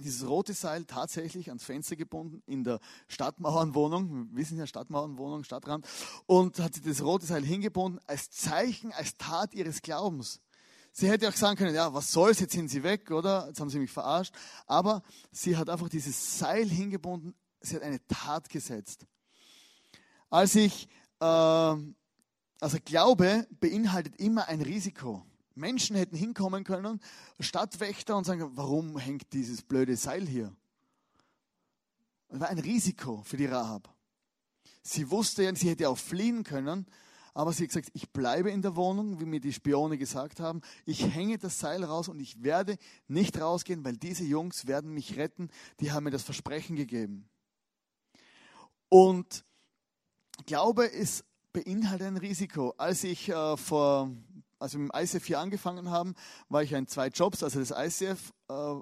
dieses 0.00 0.26
rote 0.28 0.54
Seil 0.54 0.84
tatsächlich 0.84 1.48
ans 1.48 1.64
Fenster 1.64 1.96
gebunden 1.96 2.42
in 2.46 2.64
der 2.64 2.80
Stadtmauernwohnung. 3.08 4.30
Wir 4.30 4.36
wissen 4.36 4.58
ja, 4.58 4.66
Stadtmauernwohnung, 4.66 5.44
Stadtrand. 5.44 5.86
Und 6.26 6.58
hat 6.60 6.74
sie 6.74 6.82
das 6.82 7.02
rote 7.02 7.26
Seil 7.26 7.44
hingebunden 7.44 8.00
als 8.06 8.30
Zeichen, 8.30 8.92
als 8.92 9.16
Tat 9.16 9.54
ihres 9.54 9.82
Glaubens. 9.82 10.40
Sie 10.92 11.08
hätte 11.08 11.28
auch 11.28 11.34
sagen 11.34 11.56
können, 11.56 11.74
ja, 11.74 11.92
was 11.92 12.10
soll's, 12.10 12.40
jetzt 12.40 12.52
sind 12.52 12.68
sie 12.68 12.82
weg, 12.82 13.10
oder? 13.10 13.46
Jetzt 13.48 13.60
haben 13.60 13.70
sie 13.70 13.78
mich 13.78 13.92
verarscht. 13.92 14.34
Aber 14.66 15.02
sie 15.30 15.56
hat 15.56 15.68
einfach 15.68 15.88
dieses 15.88 16.38
Seil 16.38 16.68
hingebunden, 16.68 17.34
sie 17.60 17.76
hat 17.76 17.82
eine 17.82 18.04
Tat 18.06 18.48
gesetzt. 18.48 19.06
Als 20.30 20.54
ich, 20.54 20.88
äh, 21.20 21.24
also 21.24 22.78
Glaube 22.84 23.46
beinhaltet 23.60 24.16
immer 24.16 24.48
ein 24.48 24.60
Risiko. 24.60 25.24
Menschen 25.58 25.96
hätten 25.96 26.16
hinkommen 26.16 26.64
können, 26.64 27.00
Stadtwächter 27.40 28.16
und 28.16 28.24
sagen, 28.24 28.50
warum 28.54 28.98
hängt 28.98 29.32
dieses 29.32 29.62
blöde 29.62 29.96
Seil 29.96 30.26
hier? 30.26 30.54
Das 32.28 32.40
war 32.40 32.48
ein 32.48 32.58
Risiko 32.58 33.22
für 33.24 33.36
die 33.36 33.46
Rahab. 33.46 33.94
Sie 34.82 35.10
wusste 35.10 35.42
ja, 35.42 35.54
sie 35.54 35.68
hätte 35.70 35.88
auch 35.88 35.98
fliehen 35.98 36.44
können, 36.44 36.86
aber 37.34 37.52
sie 37.52 37.64
hat 37.64 37.68
gesagt, 37.68 37.90
ich 37.92 38.10
bleibe 38.10 38.50
in 38.50 38.62
der 38.62 38.74
Wohnung, 38.74 39.20
wie 39.20 39.24
mir 39.24 39.40
die 39.40 39.52
Spione 39.52 39.98
gesagt 39.98 40.40
haben. 40.40 40.60
Ich 40.84 41.14
hänge 41.14 41.38
das 41.38 41.58
Seil 41.58 41.84
raus 41.84 42.08
und 42.08 42.20
ich 42.20 42.42
werde 42.42 42.76
nicht 43.06 43.40
rausgehen, 43.40 43.84
weil 43.84 43.96
diese 43.96 44.24
Jungs 44.24 44.66
werden 44.66 44.92
mich 44.92 45.16
retten. 45.16 45.48
Die 45.80 45.92
haben 45.92 46.04
mir 46.04 46.10
das 46.10 46.22
Versprechen 46.22 46.76
gegeben. 46.76 47.28
Und 48.88 49.44
Glaube 50.46 50.84
ist 50.84 51.24
beinhaltet 51.52 52.06
ein 52.06 52.16
Risiko. 52.16 52.74
Als 52.76 53.04
ich 53.04 53.28
äh, 53.28 53.56
vor 53.56 54.10
als 54.58 54.72
wir 54.72 54.80
mit 54.80 54.92
dem 54.92 55.00
ICF 55.00 55.26
hier 55.26 55.40
angefangen 55.40 55.90
haben, 55.90 56.14
war 56.48 56.62
ich 56.62 56.72
in 56.72 56.86
zwei 56.86 57.08
Jobs, 57.08 57.42
also 57.42 57.60
das 57.60 57.70
ICF 57.70 58.32
äh, 58.48 58.74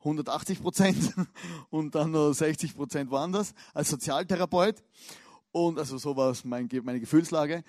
180 0.00 0.62
Prozent 0.62 1.14
und 1.70 1.94
dann 1.94 2.12
nur 2.12 2.32
60 2.32 2.76
Prozent 2.76 3.10
woanders 3.10 3.54
als 3.74 3.90
Sozialtherapeut. 3.90 4.82
Und 5.52 5.78
also 5.78 5.98
so 5.98 6.16
war 6.16 6.30
es 6.30 6.44
mein, 6.44 6.68
meine 6.82 7.00
Gefühlslage. 7.00 7.64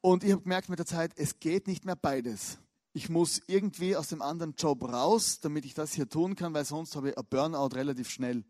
Und 0.00 0.24
ich 0.24 0.32
habe 0.32 0.42
gemerkt 0.42 0.68
mit 0.68 0.78
der 0.78 0.86
Zeit, 0.86 1.12
es 1.16 1.38
geht 1.38 1.66
nicht 1.66 1.84
mehr 1.84 1.96
beides. 1.96 2.58
Ich 2.92 3.08
muss 3.08 3.40
irgendwie 3.46 3.94
aus 3.94 4.08
dem 4.08 4.20
anderen 4.20 4.54
Job 4.56 4.82
raus, 4.82 5.38
damit 5.40 5.64
ich 5.64 5.74
das 5.74 5.92
hier 5.92 6.08
tun 6.08 6.34
kann, 6.34 6.54
weil 6.54 6.64
sonst 6.64 6.96
habe 6.96 7.10
ich 7.10 7.18
ein 7.18 7.24
Burnout 7.28 7.76
relativ 7.76 8.10
schnell. 8.10 8.44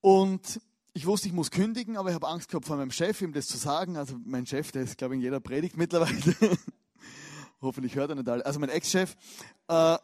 Und 0.00 0.60
ich 0.92 1.06
wusste, 1.06 1.28
ich 1.28 1.34
muss 1.34 1.50
kündigen, 1.50 1.96
aber 1.96 2.10
ich 2.10 2.14
habe 2.14 2.28
Angst 2.28 2.48
gehabt 2.48 2.66
vor 2.66 2.76
meinem 2.76 2.90
Chef, 2.90 3.20
ihm 3.20 3.32
das 3.32 3.46
zu 3.46 3.58
sagen. 3.58 3.96
Also 3.96 4.16
mein 4.24 4.46
Chef, 4.46 4.70
der 4.72 4.82
ist, 4.82 4.96
glaube 4.96 5.14
ich, 5.14 5.18
in 5.18 5.22
jeder 5.22 5.40
Predigt 5.40 5.76
mittlerweile. 5.76 6.34
Hoffentlich 7.60 7.94
hört 7.94 8.10
er 8.10 8.16
nicht 8.16 8.28
alle. 8.28 8.44
Also 8.44 8.58
mein 8.58 8.70
Ex-Chef. 8.70 9.16
Äh, 9.68 9.98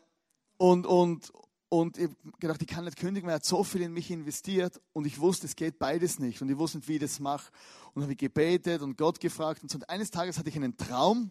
und, 0.59 0.87
und, 0.87 1.33
und 1.69 1.99
ich 1.99 2.05
habe 2.05 2.17
gedacht, 2.39 2.63
ich 2.63 2.69
kann 2.69 2.85
nicht 2.85 2.99
kündigen, 2.99 3.27
weil 3.27 3.35
er 3.35 3.37
hat 3.37 3.45
so 3.45 3.65
viel 3.65 3.83
in 3.83 3.93
mich 3.93 4.11
investiert 4.11 4.81
und 4.93 5.07
ich 5.07 5.19
wusste, 5.19 5.47
es 5.47 5.57
geht 5.57 5.79
beides 5.79 6.19
nicht 6.19 6.41
und 6.43 6.51
ich 6.51 6.57
wusste 6.57 6.79
nicht, 6.79 6.89
wie 6.89 6.95
ich 6.95 7.01
das 7.01 7.21
mache. 7.21 7.51
Und 7.95 8.03
habe 8.03 8.13
ich 8.13 8.19
gebetet 8.19 8.83
und 8.83 8.97
Gott 8.97 9.21
gefragt 9.21 9.63
und 9.63 9.71
so. 9.71 9.77
Und 9.77 9.89
eines 9.89 10.11
Tages 10.11 10.39
hatte 10.39 10.49
ich 10.49 10.57
einen 10.57 10.77
Traum, 10.77 11.31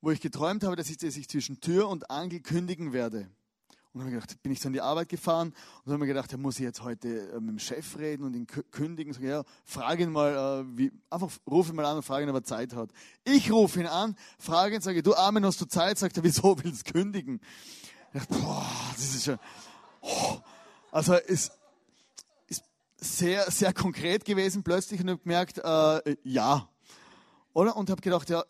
wo 0.00 0.10
ich 0.10 0.20
geträumt 0.20 0.64
habe, 0.64 0.76
dass 0.76 0.90
ich, 0.90 0.96
dass 0.96 1.16
ich 1.16 1.28
zwischen 1.28 1.60
Tür 1.60 1.88
und 1.88 2.10
Angel 2.10 2.40
kündigen 2.40 2.92
werde. 2.92 3.30
Und 3.98 4.04
habe 4.04 4.12
gedacht, 4.12 4.40
bin 4.44 4.52
ich 4.52 4.60
so 4.60 4.68
in 4.68 4.74
die 4.74 4.80
Arbeit 4.80 5.08
gefahren 5.08 5.52
und 5.84 5.92
habe 5.92 5.98
mir 5.98 6.06
gedacht, 6.06 6.30
ja, 6.30 6.38
muss 6.38 6.54
ich 6.60 6.64
jetzt 6.64 6.84
heute 6.84 7.32
äh, 7.32 7.40
mit 7.40 7.48
dem 7.48 7.58
Chef 7.58 7.98
reden 7.98 8.22
und 8.22 8.36
ihn 8.36 8.46
kündigen? 8.46 9.12
Sag, 9.12 9.24
ja, 9.24 9.42
frage 9.64 10.04
ihn 10.04 10.12
mal, 10.12 10.62
äh, 10.70 10.78
wie, 10.78 10.92
einfach 11.10 11.28
rufe 11.50 11.72
ihn 11.72 11.74
mal 11.74 11.84
an 11.84 11.96
und 11.96 12.04
frage 12.04 12.24
ihn, 12.24 12.30
ob 12.30 12.36
er 12.36 12.44
Zeit 12.44 12.76
hat. 12.76 12.92
Ich 13.24 13.50
rufe 13.50 13.80
ihn 13.80 13.88
an, 13.88 14.14
frage 14.38 14.76
ihn, 14.76 14.80
sage, 14.82 15.02
du 15.02 15.16
Armin, 15.16 15.44
hast 15.44 15.60
du 15.60 15.64
Zeit? 15.64 15.98
Sagt 15.98 16.16
er, 16.16 16.22
wieso 16.22 16.56
willst 16.62 16.88
du 16.88 16.92
kündigen? 16.92 17.40
Ich 18.12 18.20
dachte, 18.20 18.34
boah, 18.34 18.64
das 18.94 19.16
ist 19.16 19.26
ja, 19.26 19.36
oh. 20.02 20.36
also 20.92 21.14
ist, 21.14 21.50
ist 22.46 22.62
sehr, 22.98 23.50
sehr 23.50 23.72
konkret 23.72 24.24
gewesen 24.24 24.62
plötzlich 24.62 25.00
und 25.00 25.10
habe 25.10 25.18
gemerkt, 25.18 25.58
äh, 25.58 26.16
ja. 26.22 26.68
Oder? 27.52 27.76
Und 27.76 27.90
habe 27.90 28.00
gedacht, 28.00 28.30
ja, 28.30 28.44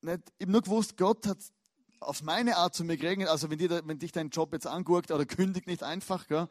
nicht, 0.00 0.32
ich 0.38 0.44
habe 0.46 0.52
nur 0.52 0.62
gewusst, 0.62 0.96
Gott 0.96 1.26
hat 1.26 1.36
auf 2.04 2.22
meine 2.22 2.56
Art 2.56 2.74
zu 2.74 2.84
mir 2.84 2.96
geregnet. 2.96 3.28
Also 3.28 3.50
wenn, 3.50 3.58
dir, 3.58 3.82
wenn 3.84 3.98
dich 3.98 4.12
dein 4.12 4.30
Job 4.30 4.52
jetzt 4.52 4.66
anguckt 4.66 5.10
oder 5.10 5.26
kündigt 5.26 5.66
nicht 5.66 5.82
einfach. 5.82 6.26
Gell? 6.26 6.48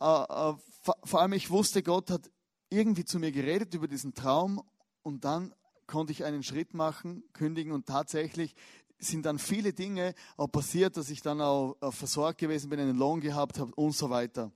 Äh, 0.00 0.04
äh, 0.04 0.54
vor, 0.82 0.96
vor 1.04 1.20
allem 1.20 1.32
ich 1.32 1.50
wusste, 1.50 1.82
Gott 1.82 2.10
hat 2.10 2.30
irgendwie 2.70 3.04
zu 3.04 3.18
mir 3.18 3.32
geredet 3.32 3.74
über 3.74 3.88
diesen 3.88 4.14
Traum 4.14 4.62
und 5.02 5.24
dann 5.24 5.54
konnte 5.86 6.12
ich 6.12 6.24
einen 6.24 6.42
Schritt 6.42 6.74
machen, 6.74 7.22
kündigen 7.32 7.72
und 7.72 7.86
tatsächlich 7.86 8.54
sind 8.98 9.26
dann 9.26 9.38
viele 9.38 9.72
Dinge 9.72 10.14
auch 10.36 10.46
passiert, 10.46 10.96
dass 10.96 11.10
ich 11.10 11.22
dann 11.22 11.40
auch 11.40 11.76
versorgt 11.92 12.38
gewesen 12.38 12.70
bin, 12.70 12.80
einen 12.80 12.96
Lohn 12.96 13.20
gehabt 13.20 13.58
habe 13.58 13.74
und 13.74 13.94
so 13.94 14.08
weiter. 14.10 14.52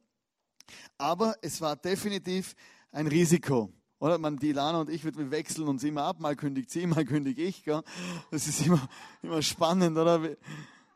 Aber 0.98 1.36
es 1.42 1.60
war 1.60 1.76
definitiv 1.76 2.54
ein 2.92 3.06
Risiko. 3.06 3.70
Oder 3.98 4.18
man, 4.18 4.36
die 4.36 4.52
Lana 4.52 4.80
und 4.80 4.90
ich, 4.90 5.04
wir 5.04 5.30
wechseln 5.30 5.68
uns 5.68 5.82
immer 5.82 6.04
ab, 6.04 6.20
mal 6.20 6.36
kündigt 6.36 6.70
sie, 6.70 6.86
mal 6.86 7.04
kündige 7.04 7.42
ich. 7.42 7.64
Gell? 7.64 7.82
Das 8.30 8.46
ist 8.46 8.66
immer, 8.66 8.88
immer 9.22 9.42
spannend, 9.42 9.96
oder? 9.96 10.18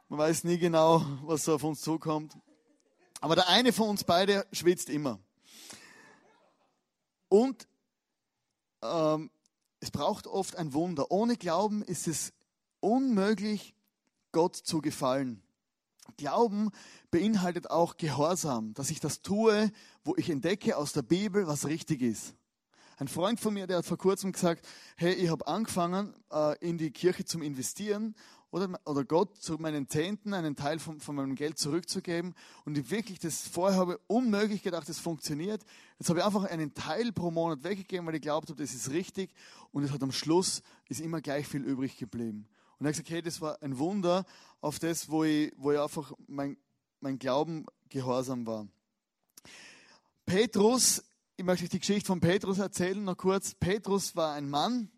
Man 0.08 0.18
weiß 0.18 0.44
nie 0.44 0.58
genau, 0.58 1.04
was 1.22 1.44
so 1.44 1.54
auf 1.54 1.64
uns 1.64 1.80
zukommt. 1.80 2.36
Aber 3.20 3.34
der 3.34 3.48
eine 3.48 3.72
von 3.72 3.88
uns 3.88 4.04
beide 4.04 4.46
schwitzt 4.52 4.90
immer. 4.90 5.18
Und 7.28 7.68
ähm, 8.82 9.30
es 9.78 9.90
braucht 9.90 10.26
oft 10.26 10.56
ein 10.56 10.72
Wunder. 10.72 11.10
Ohne 11.10 11.36
Glauben 11.36 11.82
ist 11.82 12.08
es 12.08 12.32
unmöglich, 12.80 13.74
Gott 14.32 14.56
zu 14.56 14.80
gefallen. 14.80 15.42
Glauben 16.16 16.70
beinhaltet 17.10 17.70
auch 17.70 17.96
Gehorsam, 17.96 18.74
dass 18.74 18.90
ich 18.90 19.00
das 19.00 19.22
tue, 19.22 19.70
wo 20.04 20.16
ich 20.16 20.28
entdecke 20.28 20.76
aus 20.76 20.92
der 20.92 21.02
Bibel, 21.02 21.46
was 21.46 21.66
richtig 21.66 22.02
ist. 22.02 22.34
Ein 23.00 23.08
Freund 23.08 23.40
von 23.40 23.54
mir, 23.54 23.66
der 23.66 23.78
hat 23.78 23.86
vor 23.86 23.96
kurzem 23.96 24.30
gesagt, 24.30 24.68
hey, 24.94 25.14
ich 25.14 25.30
habe 25.30 25.46
angefangen, 25.46 26.12
äh, 26.30 26.58
in 26.58 26.76
die 26.76 26.90
Kirche 26.90 27.24
zu 27.24 27.40
investieren 27.40 28.14
oder, 28.50 29.04
Gott 29.06 29.38
zu 29.38 29.54
meinen 29.54 29.88
Zehnten 29.88 30.34
einen 30.34 30.54
Teil 30.54 30.78
von, 30.78 31.00
von 31.00 31.16
meinem 31.16 31.34
Geld 31.34 31.56
zurückzugeben. 31.56 32.34
Und 32.66 32.76
ich 32.76 32.90
wirklich 32.90 33.18
das 33.18 33.48
vorher 33.48 33.78
habe 33.80 33.98
unmöglich 34.06 34.62
gedacht, 34.62 34.86
das 34.86 34.98
funktioniert. 34.98 35.64
Jetzt 35.98 36.10
habe 36.10 36.18
ich 36.18 36.26
einfach 36.26 36.44
einen 36.44 36.74
Teil 36.74 37.10
pro 37.10 37.30
Monat 37.30 37.64
weggegeben, 37.64 38.06
weil 38.06 38.16
ich 38.16 38.20
glaubt 38.20 38.50
habe, 38.50 38.60
das 38.60 38.74
ist 38.74 38.90
richtig. 38.90 39.32
Und 39.72 39.82
es 39.82 39.92
hat 39.92 40.02
am 40.02 40.12
Schluss 40.12 40.60
ist 40.90 41.00
immer 41.00 41.22
gleich 41.22 41.48
viel 41.48 41.62
übrig 41.62 41.96
geblieben. 41.96 42.48
Und 42.78 42.84
er 42.84 42.88
hat 42.88 42.92
gesagt, 42.96 43.08
hey, 43.08 43.22
das 43.22 43.40
war 43.40 43.62
ein 43.62 43.78
Wunder 43.78 44.26
auf 44.60 44.78
das, 44.78 45.08
wo 45.08 45.24
ich, 45.24 45.54
wo 45.56 45.72
ich 45.72 45.78
einfach 45.78 46.12
mein, 46.26 46.58
mein 47.00 47.18
Glauben 47.18 47.64
gehorsam 47.88 48.46
war. 48.46 48.68
Petrus 50.26 51.02
ich 51.40 51.46
möchte 51.46 51.64
euch 51.64 51.70
die 51.70 51.78
Geschichte 51.78 52.06
von 52.06 52.20
Petrus 52.20 52.58
erzählen, 52.58 53.02
noch 53.02 53.16
kurz. 53.16 53.54
Petrus 53.54 54.14
war 54.14 54.34
ein 54.34 54.50
Mann, 54.50 54.90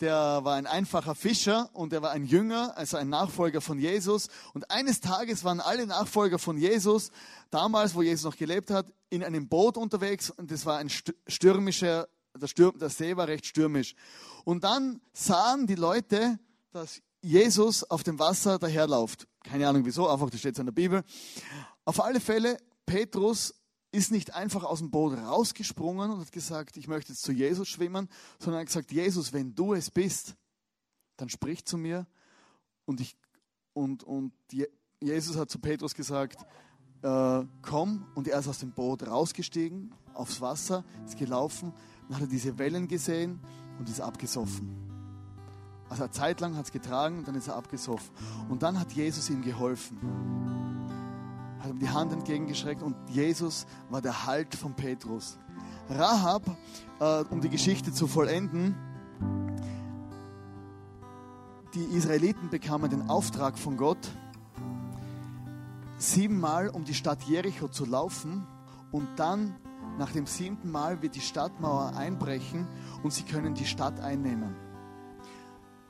der 0.00 0.40
war 0.42 0.56
ein 0.56 0.66
einfacher 0.66 1.14
Fischer 1.14 1.70
und 1.74 1.92
er 1.92 2.02
war 2.02 2.10
ein 2.10 2.24
Jünger, 2.24 2.76
also 2.76 2.96
ein 2.96 3.08
Nachfolger 3.08 3.60
von 3.60 3.78
Jesus. 3.78 4.26
Und 4.52 4.68
eines 4.68 5.00
Tages 5.00 5.44
waren 5.44 5.60
alle 5.60 5.86
Nachfolger 5.86 6.40
von 6.40 6.58
Jesus, 6.58 7.12
damals, 7.50 7.94
wo 7.94 8.02
Jesus 8.02 8.24
noch 8.24 8.36
gelebt 8.36 8.72
hat, 8.72 8.92
in 9.10 9.22
einem 9.22 9.46
Boot 9.46 9.76
unterwegs 9.76 10.28
und 10.28 10.50
es 10.50 10.66
war 10.66 10.78
ein 10.78 10.90
stürmischer, 10.90 12.08
der, 12.36 12.48
Stürm, 12.48 12.76
der 12.80 12.90
See 12.90 13.16
war 13.16 13.28
recht 13.28 13.46
stürmisch. 13.46 13.94
Und 14.42 14.64
dann 14.64 15.00
sahen 15.12 15.68
die 15.68 15.76
Leute, 15.76 16.40
dass 16.72 17.00
Jesus 17.22 17.84
auf 17.84 18.02
dem 18.02 18.18
Wasser 18.18 18.58
daherläuft. 18.58 19.28
Keine 19.44 19.68
Ahnung 19.68 19.84
wieso, 19.84 20.08
einfach, 20.08 20.30
das 20.30 20.40
steht 20.40 20.58
in 20.58 20.66
der 20.66 20.72
Bibel. 20.72 21.04
Auf 21.84 22.02
alle 22.02 22.18
Fälle, 22.18 22.56
Petrus 22.86 23.54
ist 23.96 24.12
nicht 24.12 24.34
einfach 24.34 24.62
aus 24.62 24.80
dem 24.80 24.90
Boot 24.90 25.16
rausgesprungen 25.16 26.10
und 26.10 26.20
hat 26.20 26.30
gesagt, 26.30 26.76
ich 26.76 26.86
möchte 26.86 27.12
jetzt 27.12 27.22
zu 27.22 27.32
Jesus 27.32 27.66
schwimmen, 27.66 28.08
sondern 28.38 28.60
hat 28.60 28.66
gesagt, 28.66 28.92
Jesus, 28.92 29.32
wenn 29.32 29.54
du 29.54 29.72
es 29.72 29.90
bist, 29.90 30.34
dann 31.16 31.30
sprich 31.30 31.64
zu 31.64 31.78
mir. 31.78 32.06
Und, 32.84 33.00
ich, 33.00 33.16
und, 33.72 34.04
und 34.04 34.32
Jesus 35.00 35.36
hat 35.36 35.50
zu 35.50 35.58
Petrus 35.58 35.94
gesagt, 35.94 36.44
äh, 37.02 37.44
komm. 37.62 38.06
Und 38.14 38.28
er 38.28 38.38
ist 38.38 38.48
aus 38.48 38.58
dem 38.58 38.72
Boot 38.72 39.06
rausgestiegen, 39.06 39.94
aufs 40.12 40.42
Wasser, 40.42 40.84
ist 41.06 41.16
gelaufen, 41.16 41.72
dann 42.08 42.16
hat 42.16 42.24
er 42.24 42.28
diese 42.28 42.58
Wellen 42.58 42.88
gesehen 42.88 43.40
und 43.78 43.88
ist 43.88 44.02
abgesoffen. 44.02 44.76
Also 45.88 46.02
eine 46.02 46.12
Zeit 46.12 46.40
lang 46.40 46.54
hat 46.56 46.66
es 46.66 46.72
getragen, 46.72 47.24
dann 47.24 47.34
ist 47.34 47.48
er 47.48 47.56
abgesoffen. 47.56 48.10
Und 48.50 48.62
dann 48.62 48.78
hat 48.78 48.92
Jesus 48.92 49.30
ihm 49.30 49.40
geholfen 49.40 50.75
hat 51.60 51.70
ihm 51.70 51.78
die 51.78 51.88
Hand 51.88 52.12
entgegengeschreckt 52.12 52.82
und 52.82 52.96
Jesus 53.08 53.66
war 53.90 54.02
der 54.02 54.26
Halt 54.26 54.54
von 54.54 54.74
Petrus. 54.74 55.38
Rahab, 55.88 56.42
äh, 57.00 57.24
um 57.30 57.40
die 57.40 57.48
Geschichte 57.48 57.92
zu 57.92 58.06
vollenden, 58.06 58.74
die 61.74 61.84
Israeliten 61.96 62.48
bekamen 62.48 62.90
den 62.90 63.08
Auftrag 63.08 63.58
von 63.58 63.76
Gott, 63.76 64.10
siebenmal 65.98 66.68
um 66.68 66.84
die 66.84 66.94
Stadt 66.94 67.22
Jericho 67.24 67.68
zu 67.68 67.84
laufen 67.84 68.46
und 68.92 69.06
dann 69.16 69.54
nach 69.98 70.10
dem 70.12 70.26
siebten 70.26 70.70
Mal 70.70 71.02
wird 71.02 71.14
die 71.14 71.20
Stadtmauer 71.20 71.96
einbrechen 71.96 72.66
und 73.02 73.12
sie 73.12 73.22
können 73.22 73.54
die 73.54 73.64
Stadt 73.64 74.00
einnehmen. 74.00 74.65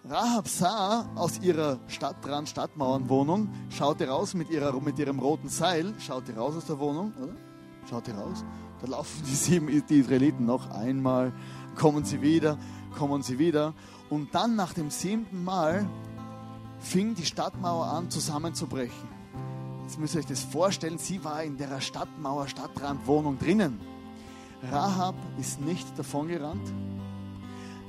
Rahab 0.09 0.47
sah 0.47 1.05
aus 1.17 1.41
ihrer 1.41 1.81
Stadtrand 1.89 2.49
Stadtmauernwohnung, 2.49 3.49
schaute 3.71 4.07
raus 4.07 4.35
mit, 4.35 4.51
ihrer, 4.51 4.79
mit 4.81 5.01
ihrem 5.01 5.19
roten 5.19 5.49
Seil, 5.49 5.95
schaute 5.99 6.37
raus 6.37 6.55
aus 6.57 6.67
der 6.67 6.79
Wohnung, 6.79 7.13
oder? 7.21 7.35
Schaute 7.91 8.15
raus. 8.15 8.45
Da 8.81 8.87
laufen 8.87 9.25
die 9.27 9.35
sieben 9.35 9.85
die 9.89 9.99
Israeliten 9.99 10.47
noch 10.47 10.71
einmal, 10.71 11.33
kommen 11.75 12.05
sie 12.05 12.23
wieder, 12.23 12.57
kommen 12.97 13.23
sie 13.23 13.41
wieder. 13.41 13.75
Und 14.09 14.33
dann 14.33 14.55
nach 14.55 14.75
dem 14.75 14.91
siebten 14.91 15.43
Mal 15.43 15.89
fing 16.79 17.17
die 17.17 17.27
Stadtmauer 17.27 17.87
an 17.87 18.09
zusammenzubrechen. 18.09 19.09
Jetzt 19.83 19.99
müsst 19.99 20.15
ihr 20.15 20.21
euch 20.21 20.27
das 20.27 20.45
vorstellen, 20.45 20.99
sie 20.99 21.25
war 21.25 21.43
in 21.43 21.57
der 21.57 21.81
Stadtmauer, 21.81 22.47
Stadtrandwohnung 22.47 23.39
drinnen. 23.41 23.81
Rahab 24.71 25.17
ist 25.41 25.61
nicht 25.61 25.99
davongerannt, 25.99 26.73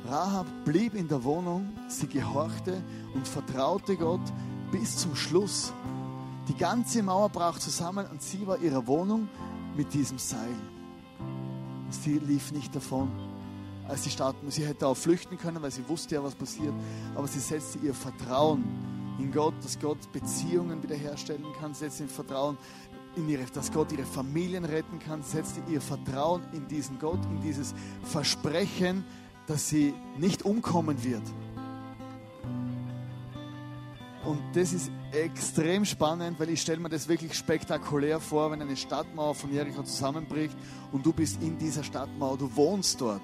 Rahab 0.07 0.45
blieb 0.63 0.93
in 0.93 1.07
der 1.09 1.21
Wohnung, 1.23 1.73
sie 1.89 2.07
gehorchte 2.07 2.81
und 3.13 3.27
vertraute 3.27 3.97
Gott 3.97 4.21
bis 4.71 4.97
zum 4.97 5.15
Schluss. 5.15 5.73
Die 6.47 6.55
ganze 6.55 7.03
Mauer 7.03 7.27
brach 7.27 7.59
zusammen 7.59 8.05
und 8.09 8.21
sie 8.21 8.47
war 8.47 8.57
ihrer 8.59 8.87
Wohnung 8.87 9.27
mit 9.75 9.93
diesem 9.93 10.17
Seil. 10.17 10.55
Sie 11.89 12.19
lief 12.19 12.53
nicht 12.53 12.73
davon, 12.73 13.11
als 13.87 14.05
sie 14.05 14.09
starten. 14.09 14.49
Sie 14.49 14.65
hätte 14.65 14.87
auch 14.87 14.95
flüchten 14.95 15.37
können, 15.37 15.61
weil 15.61 15.71
sie 15.71 15.87
wusste 15.89 16.15
ja, 16.15 16.23
was 16.23 16.35
passiert. 16.35 16.73
Aber 17.13 17.27
sie 17.27 17.39
setzte 17.39 17.79
ihr 17.79 17.93
Vertrauen 17.93 18.63
in 19.19 19.31
Gott, 19.31 19.55
dass 19.61 19.77
Gott 19.77 20.09
Beziehungen 20.13 20.81
wiederherstellen 20.83 21.45
kann, 21.59 21.73
Sie 21.73 21.85
setzte 21.85 22.03
ihr 22.03 22.09
Vertrauen 22.09 22.57
in 23.15 23.27
ihre, 23.27 23.45
dass 23.45 23.71
Gott 23.71 23.91
ihre 23.91 24.05
Familien 24.05 24.63
retten 24.63 24.99
kann, 24.99 25.23
Sie 25.23 25.37
setzte 25.37 25.61
ihr 25.69 25.81
Vertrauen 25.81 26.43
in 26.53 26.67
diesen 26.67 26.99
Gott, 26.99 27.19
in 27.25 27.41
dieses 27.41 27.73
Versprechen, 28.03 29.03
dass 29.47 29.69
sie 29.69 29.93
nicht 30.17 30.43
umkommen 30.43 31.03
wird. 31.03 31.23
Und 34.25 34.41
das 34.53 34.73
ist 34.73 34.91
extrem 35.13 35.85
spannend, 35.85 36.37
weil 36.37 36.49
ich 36.49 36.61
stelle 36.61 36.81
mir 36.81 36.89
das 36.89 37.07
wirklich 37.07 37.33
spektakulär 37.33 38.19
vor, 38.19 38.51
wenn 38.51 38.61
eine 38.61 38.75
Stadtmauer 38.75 39.33
von 39.33 39.53
Jericho 39.53 39.83
zusammenbricht 39.83 40.55
und 40.91 41.05
du 41.05 41.13
bist 41.13 41.41
in 41.41 41.57
dieser 41.57 41.83
Stadtmauer, 41.83 42.37
du 42.37 42.53
wohnst 42.55 42.99
dort. 42.99 43.21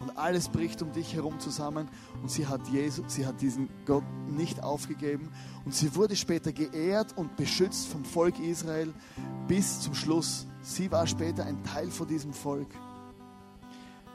Und 0.00 0.18
alles 0.18 0.50
bricht 0.50 0.82
um 0.82 0.92
dich 0.92 1.14
herum 1.14 1.40
zusammen 1.40 1.88
und 2.20 2.30
sie 2.30 2.46
hat, 2.46 2.68
Jesus, 2.68 3.14
sie 3.14 3.24
hat 3.24 3.40
diesen 3.40 3.70
Gott 3.86 4.04
nicht 4.28 4.62
aufgegeben 4.62 5.30
und 5.64 5.74
sie 5.74 5.94
wurde 5.94 6.16
später 6.16 6.52
geehrt 6.52 7.16
und 7.16 7.36
beschützt 7.36 7.88
vom 7.88 8.04
Volk 8.04 8.38
Israel 8.40 8.92
bis 9.48 9.80
zum 9.80 9.94
Schluss. 9.94 10.46
Sie 10.60 10.92
war 10.92 11.06
später 11.06 11.46
ein 11.46 11.64
Teil 11.64 11.90
von 11.90 12.06
diesem 12.06 12.34
Volk. 12.34 12.68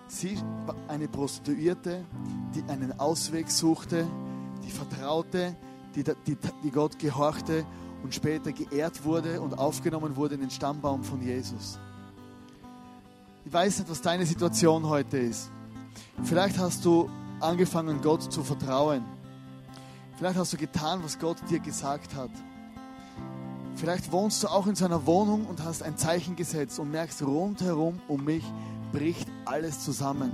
Sie 0.10 0.36
war 0.66 0.76
eine 0.88 1.08
Prostituierte, 1.08 2.04
die 2.56 2.64
einen 2.68 3.00
Ausweg 3.00 3.50
suchte, 3.52 4.08
die 4.66 4.72
vertraute, 4.72 5.56
die, 5.96 6.04
die, 6.04 6.36
die 6.64 6.72
Gott 6.72 6.98
gehorchte 6.98 7.64
und 8.02 8.14
später 8.14 8.52
geehrt 8.52 9.06
wurde 9.06 9.40
und 9.40 9.60
aufgenommen 9.60 10.16
wurde 10.16 10.34
in 10.34 10.42
den 10.42 10.50
Stammbaum 10.50 11.04
von 11.04 11.22
Jesus. 11.22 11.80
Ich 13.46 13.54
weiß 13.54 13.80
nicht, 13.80 13.90
was 13.90 14.02
deine 14.02 14.26
Situation 14.26 14.88
heute 14.90 15.20
ist. 15.20 15.52
Vielleicht 16.24 16.58
hast 16.58 16.84
du 16.86 17.08
angefangen, 17.40 18.02
Gott 18.02 18.34
zu 18.34 18.44
vertrauen. 18.44 19.06
Vielleicht 20.18 20.38
hast 20.38 20.54
du 20.54 20.58
getan, 20.58 21.02
was 21.04 21.20
Gott 21.20 21.38
dir 21.52 21.60
gesagt 21.60 22.16
hat. 22.16 22.32
Vielleicht 23.76 24.12
wohnst 24.12 24.42
du 24.42 24.48
auch 24.48 24.66
in 24.66 24.74
so 24.74 24.86
einer 24.86 25.06
Wohnung 25.06 25.46
und 25.46 25.64
hast 25.64 25.84
ein 25.84 25.98
Zeichen 25.98 26.36
gesetzt 26.36 26.80
und 26.80 26.90
merkst 26.90 27.22
rundherum 27.22 28.00
um 28.08 28.26
mich 28.26 28.44
bricht 28.92 29.29
alles 29.50 29.84
zusammen. 29.84 30.32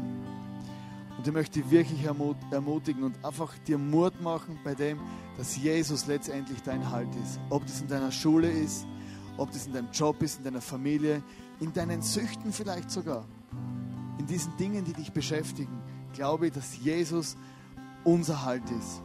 Und 1.18 1.26
ich 1.26 1.34
möchte 1.34 1.62
dich 1.62 1.72
wirklich 1.72 2.04
ermutigen 2.04 3.04
und 3.04 3.24
einfach 3.24 3.58
dir 3.60 3.78
Mut 3.78 4.22
machen 4.22 4.60
bei 4.64 4.76
dem, 4.76 5.00
dass 5.38 5.56
Jesus 5.56 6.06
letztendlich 6.08 6.62
dein 6.62 6.92
Halt 6.92 7.08
ist. 7.24 7.40
Ob 7.50 7.66
das 7.66 7.82
in 7.82 7.88
deiner 7.88 8.12
Schule 8.12 8.50
ist, 8.50 8.86
ob 9.38 9.52
das 9.52 9.68
in 9.68 9.74
deinem 9.74 9.92
Job 9.92 10.22
ist, 10.22 10.40
in 10.40 10.44
deiner 10.44 10.62
Familie, 10.62 11.24
in 11.62 11.72
deinen 11.72 12.02
Süchten 12.02 12.52
vielleicht 12.52 12.92
sogar. 12.92 13.26
In 14.20 14.28
diesen 14.28 14.56
Dingen, 14.58 14.84
die 14.84 14.94
dich 14.94 15.12
beschäftigen, 15.12 15.82
glaube 16.14 16.48
ich, 16.48 16.54
dass 16.54 16.78
Jesus 16.78 17.38
unser 18.04 18.44
Halt 18.44 18.70
ist. 18.72 19.02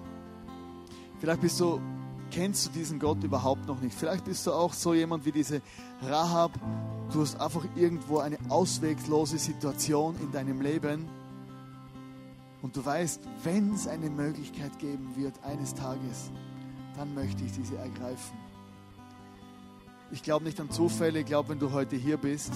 Vielleicht 1.21 1.41
bist 1.41 1.61
du, 1.61 1.81
kennst 2.31 2.67
du 2.67 2.71
diesen 2.71 2.99
Gott 2.99 3.23
überhaupt 3.23 3.67
noch 3.67 3.81
nicht. 3.81 3.95
Vielleicht 3.95 4.25
bist 4.25 4.47
du 4.47 4.53
auch 4.53 4.73
so 4.73 4.95
jemand 4.95 5.25
wie 5.25 5.33
diese 5.33 5.63
Rahab, 6.03 6.53
Du 7.13 7.23
hast 7.23 7.41
einfach 7.41 7.65
irgendwo 7.75 8.19
eine 8.19 8.39
ausweglose 8.49 9.39
Situation 9.39 10.15
in 10.21 10.31
deinem 10.31 10.61
Leben. 10.61 11.09
Und 12.63 12.77
du 12.77 12.85
weißt, 12.85 13.21
wenn 13.43 13.75
es 13.75 13.89
eine 13.89 14.09
Möglichkeit 14.09 14.79
geben 14.79 15.17
wird 15.17 15.35
eines 15.43 15.75
Tages, 15.75 16.31
dann 16.97 17.13
möchte 17.15 17.43
ich 17.43 17.53
diese 17.53 17.77
ergreifen. 17.79 18.39
Ich 20.13 20.23
glaube 20.23 20.45
nicht 20.45 20.61
an 20.61 20.71
Zufälle, 20.71 21.21
ich 21.21 21.27
glaube, 21.27 21.49
wenn 21.49 21.59
du 21.59 21.73
heute 21.73 21.97
hier 21.97 22.17
bist 22.17 22.53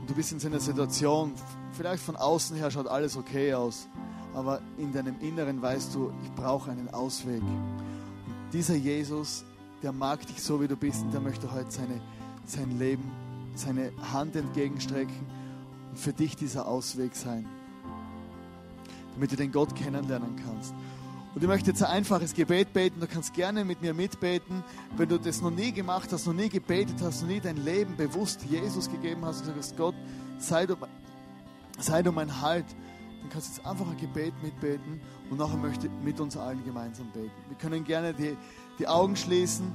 und 0.00 0.10
du 0.10 0.14
bist 0.14 0.32
in 0.32 0.40
so 0.40 0.48
einer 0.48 0.60
Situation, 0.60 1.32
vielleicht 1.72 2.02
von 2.02 2.16
außen 2.16 2.56
her 2.56 2.70
schaut 2.70 2.88
alles 2.88 3.16
okay 3.16 3.54
aus, 3.54 3.86
aber 4.34 4.60
in 4.78 4.92
deinem 4.92 5.20
Inneren 5.20 5.62
weißt 5.62 5.94
du, 5.94 6.12
ich 6.24 6.32
brauche 6.32 6.70
einen 6.70 6.92
Ausweg. 6.92 7.42
Und 7.42 8.52
dieser 8.52 8.76
Jesus, 8.76 9.44
der 9.82 9.92
mag 9.92 10.26
dich 10.26 10.42
so, 10.42 10.60
wie 10.60 10.68
du 10.68 10.76
bist 10.76 11.02
und 11.02 11.12
der 11.12 11.20
möchte 11.20 11.52
heute 11.52 11.70
seine, 11.70 12.00
sein 12.46 12.78
Leben 12.78 13.27
seine 13.58 13.92
Hand 14.12 14.36
entgegenstrecken 14.36 15.26
und 15.90 15.98
für 15.98 16.12
dich 16.12 16.36
dieser 16.36 16.66
Ausweg 16.66 17.14
sein, 17.14 17.46
damit 19.14 19.32
du 19.32 19.36
den 19.36 19.52
Gott 19.52 19.74
kennenlernen 19.74 20.36
kannst. 20.44 20.74
Und 21.34 21.42
ich 21.42 21.48
möchte 21.48 21.70
jetzt 21.70 21.82
ein 21.82 21.90
einfaches 21.90 22.34
Gebet 22.34 22.72
beten. 22.72 23.00
Du 23.00 23.06
kannst 23.06 23.34
gerne 23.34 23.64
mit 23.64 23.82
mir 23.82 23.94
mitbeten. 23.94 24.64
Wenn 24.96 25.08
du 25.08 25.18
das 25.18 25.40
noch 25.40 25.50
nie 25.50 25.72
gemacht 25.72 26.12
hast, 26.12 26.26
noch 26.26 26.32
nie 26.32 26.48
gebetet 26.48 26.96
hast, 27.02 27.22
noch 27.22 27.28
nie 27.28 27.38
dein 27.38 27.58
Leben 27.58 27.96
bewusst 27.96 28.42
Jesus 28.44 28.90
gegeben 28.90 29.24
hast 29.24 29.46
und 29.46 29.54
sagst, 29.54 29.76
Gott, 29.76 29.94
sei 30.38 30.66
du, 30.66 30.74
sei 31.78 32.02
du 32.02 32.10
mein 32.10 32.40
Halt, 32.40 32.64
dann 33.20 33.30
kannst 33.30 33.48
du 33.48 33.52
jetzt 33.52 33.66
einfach 33.66 33.88
ein 33.88 33.96
Gebet 33.98 34.32
mitbeten 34.42 35.00
und 35.30 35.38
nachher 35.38 35.58
möchte 35.58 35.88
mit 36.02 36.18
uns 36.18 36.36
allen 36.36 36.64
gemeinsam 36.64 37.06
beten. 37.12 37.30
Wir 37.48 37.58
können 37.58 37.84
gerne 37.84 38.14
die, 38.14 38.36
die 38.78 38.88
Augen 38.88 39.14
schließen 39.14 39.72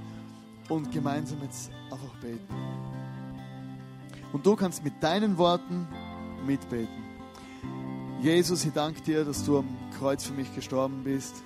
und 0.70 0.92
gemeinsam 0.92 1.42
jetzt 1.44 1.72
einfach 1.92 2.14
beten. 2.22 3.03
Und 4.34 4.46
du 4.46 4.56
kannst 4.56 4.84
mit 4.84 5.02
deinen 5.02 5.38
Worten 5.38 5.88
mitbeten. 6.46 7.04
Jesus, 8.22 8.66
ich 8.66 8.74
danke 8.74 9.02
dir, 9.02 9.24
dass 9.24 9.46
du 9.46 9.60
am 9.60 9.68
Kreuz 9.98 10.26
für 10.26 10.34
mich 10.34 10.54
gestorben 10.56 11.04
bist. 11.04 11.44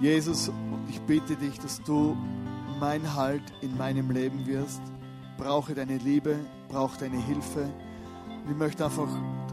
Jesus, 0.00 0.50
ich 0.88 1.00
bitte 1.02 1.36
dich, 1.36 1.58
dass 1.58 1.82
du 1.82 2.16
mein 2.78 3.14
Halt 3.14 3.42
in 3.62 3.76
meinem 3.76 4.10
Leben 4.10 4.46
wirst. 4.46 4.80
Brauche 5.36 5.74
deine 5.74 5.98
Liebe, 5.98 6.38
brauche 6.68 6.98
deine 6.98 7.18
Hilfe. 7.18 7.62
Und 8.44 8.50
ich 8.50 8.56
möchte 8.56 8.84
einfach 8.84 9.08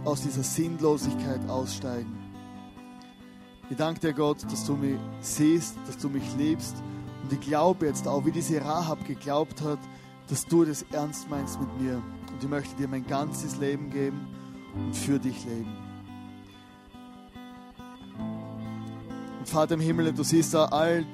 aus 0.06 0.22
dieser 0.22 0.44
Sinnlosigkeit 0.44 1.48
aussteigen. 1.50 2.18
Ich 3.70 3.78
danke 3.78 4.00
dir, 4.00 4.14
Gott, 4.14 4.44
dass 4.52 4.66
du 4.66 4.76
mich 4.76 5.00
siehst, 5.20 5.76
dass 5.88 5.98
du 5.98 6.10
mich 6.10 6.24
liebst. 6.38 6.76
Und 7.24 7.34
ich 7.34 7.40
glaube 7.40 7.88
jetzt 7.88 8.08
auch, 8.08 8.26
wie 8.26 8.32
diese 8.32 8.64
Rahab 8.64 9.06
geglaubt 9.06 9.62
hat, 9.62 9.80
dass 10.28 10.46
du 10.46 10.66
das 10.66 10.84
ernst 10.92 11.30
meinst 11.30 11.60
mit 11.60 11.82
mir. 11.82 12.02
Und 12.40 12.46
ich 12.46 12.52
möchte 12.52 12.76
dir 12.78 12.88
mein 12.88 13.06
ganzes 13.06 13.58
Leben 13.58 13.90
geben 13.90 14.26
und 14.74 14.96
für 14.96 15.20
dich 15.20 15.44
leben. 15.44 15.76
Und 19.40 19.50
Vater 19.50 19.74
im 19.74 19.82
Himmel, 19.82 20.14
du 20.14 20.24
siehst 20.24 20.56
all, 20.56 21.06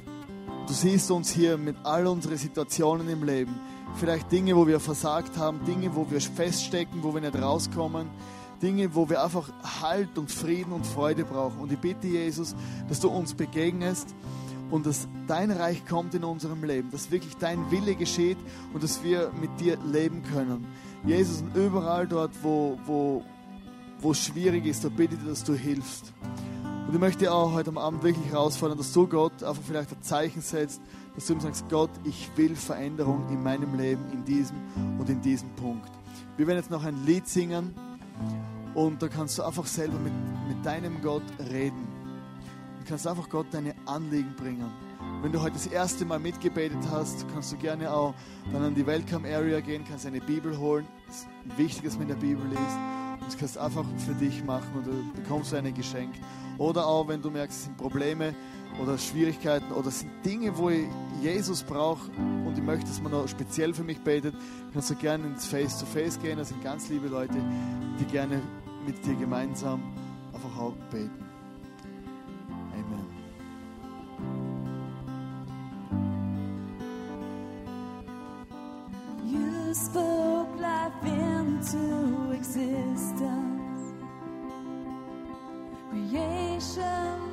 du 0.67 0.73
siehst 0.73 1.09
uns 1.09 1.31
hier 1.31 1.57
mit 1.57 1.77
all 1.81 2.05
unseren 2.05 2.37
Situationen 2.37 3.09
im 3.09 3.23
Leben. 3.23 3.55
Vielleicht 3.95 4.31
Dinge, 4.31 4.55
wo 4.55 4.67
wir 4.67 4.79
versagt 4.79 5.35
haben, 5.35 5.65
Dinge, 5.65 5.95
wo 5.95 6.05
wir 6.11 6.21
feststecken, 6.21 7.01
wo 7.01 7.11
wir 7.11 7.21
nicht 7.21 7.41
rauskommen. 7.41 8.07
Dinge, 8.61 8.93
wo 8.93 9.09
wir 9.09 9.23
einfach 9.23 9.49
Halt 9.81 10.19
und 10.19 10.29
Frieden 10.29 10.73
und 10.73 10.85
Freude 10.85 11.25
brauchen. 11.25 11.59
Und 11.59 11.71
ich 11.71 11.79
bitte 11.79 12.05
Jesus, 12.05 12.55
dass 12.87 12.99
du 12.99 13.09
uns 13.09 13.33
begegnest 13.33 14.13
und 14.69 14.85
dass 14.85 15.07
dein 15.25 15.49
Reich 15.49 15.87
kommt 15.87 16.13
in 16.13 16.23
unserem 16.23 16.63
Leben, 16.63 16.91
dass 16.91 17.09
wirklich 17.09 17.35
dein 17.37 17.71
Wille 17.71 17.95
geschieht 17.95 18.37
und 18.73 18.83
dass 18.83 19.03
wir 19.03 19.31
mit 19.41 19.59
dir 19.59 19.77
leben 19.91 20.21
können. 20.31 20.67
Jesus, 21.05 21.41
und 21.41 21.55
überall 21.55 22.07
dort, 22.07 22.31
wo, 22.41 22.79
wo, 22.85 23.23
wo 23.99 24.11
es 24.11 24.23
schwierig 24.25 24.65
ist, 24.65 24.83
da 24.83 24.89
bitte 24.89 25.15
dir, 25.15 25.29
dass 25.29 25.43
du 25.43 25.53
hilfst. 25.53 26.13
Und 26.87 26.93
ich 26.93 26.99
möchte 26.99 27.31
auch 27.31 27.53
heute 27.53 27.69
am 27.69 27.77
Abend 27.77 28.03
wirklich 28.03 28.31
herausfordern, 28.31 28.77
dass 28.77 28.91
du 28.91 29.07
Gott 29.07 29.43
einfach 29.43 29.61
vielleicht 29.63 29.91
ein 29.91 30.01
Zeichen 30.01 30.41
setzt, 30.41 30.81
dass 31.13 31.27
du 31.27 31.33
ihm 31.33 31.39
sagst, 31.41 31.69
Gott, 31.69 31.91
ich 32.03 32.29
will 32.35 32.55
Veränderung 32.55 33.27
in 33.29 33.43
meinem 33.43 33.75
Leben, 33.75 34.03
in 34.11 34.25
diesem 34.25 34.57
und 34.99 35.07
in 35.09 35.21
diesem 35.21 35.49
Punkt. 35.55 35.91
Wir 36.37 36.47
werden 36.47 36.57
jetzt 36.57 36.71
noch 36.71 36.83
ein 36.83 37.05
Lied 37.05 37.27
singen 37.27 37.75
und 38.73 39.01
da 39.01 39.07
kannst 39.07 39.37
du 39.37 39.43
einfach 39.43 39.65
selber 39.65 39.99
mit, 39.99 40.13
mit 40.47 40.65
deinem 40.65 41.01
Gott 41.01 41.23
reden. 41.51 41.87
Du 42.79 42.89
kannst 42.89 43.07
einfach 43.07 43.29
Gott 43.29 43.47
deine 43.51 43.75
Anliegen 43.85 44.35
bringen. 44.35 44.71
Wenn 45.25 45.31
du 45.31 45.41
heute 45.41 45.53
das 45.53 45.65
erste 45.65 46.05
Mal 46.05 46.19
mitgebetet 46.19 46.77
hast, 46.91 47.25
kannst 47.33 47.51
du 47.51 47.57
gerne 47.57 47.91
auch 47.91 48.13
dann 48.53 48.61
an 48.61 48.75
die 48.75 48.85
Welcome 48.85 49.27
Area 49.27 49.59
gehen, 49.59 49.83
kannst 49.83 50.05
eine 50.05 50.21
Bibel 50.21 50.55
holen. 50.55 50.85
Es 51.09 51.15
ist 51.15 51.27
wichtig, 51.57 51.83
dass 51.83 51.93
man 51.93 52.03
in 52.03 52.09
der 52.09 52.15
Bibel 52.15 52.45
liest. 52.47 52.61
Und 52.61 53.25
das 53.25 53.35
kannst 53.35 53.55
du 53.55 53.59
einfach 53.61 53.85
für 54.05 54.13
dich 54.13 54.43
machen 54.43 54.69
und 54.75 54.85
du 54.85 55.13
bekommst 55.19 55.51
ein 55.55 55.73
Geschenk. 55.73 56.13
Oder 56.59 56.85
auch, 56.85 57.07
wenn 57.07 57.23
du 57.23 57.31
merkst, 57.31 57.57
es 57.57 57.63
sind 57.63 57.75
Probleme 57.75 58.35
oder 58.79 58.99
Schwierigkeiten 58.99 59.71
oder 59.71 59.87
es 59.87 60.01
sind 60.01 60.11
Dinge, 60.23 60.55
wo 60.55 60.69
ich 60.69 60.85
Jesus 61.23 61.63
brauche 61.63 62.11
und 62.11 62.55
ich 62.55 62.63
möchte, 62.63 62.85
dass 62.85 63.01
man 63.01 63.11
noch 63.11 63.27
speziell 63.27 63.73
für 63.73 63.83
mich 63.83 63.99
betet, 64.01 64.35
kannst 64.73 64.91
du 64.91 64.95
gerne 64.95 65.25
ins 65.25 65.47
Face-to-Face 65.47 66.19
-face 66.19 66.21
gehen. 66.21 66.37
Das 66.37 66.49
sind 66.49 66.63
ganz 66.63 66.87
liebe 66.89 67.07
Leute, 67.07 67.39
die 67.99 68.05
gerne 68.05 68.43
mit 68.85 69.03
dir 69.03 69.15
gemeinsam 69.15 69.81
einfach 70.31 70.55
auch 70.61 70.73
beten. 70.91 71.24
Spoke 79.75 80.57
life 80.57 80.93
into 81.03 82.31
existence. 82.31 83.93
Creation 85.89 87.24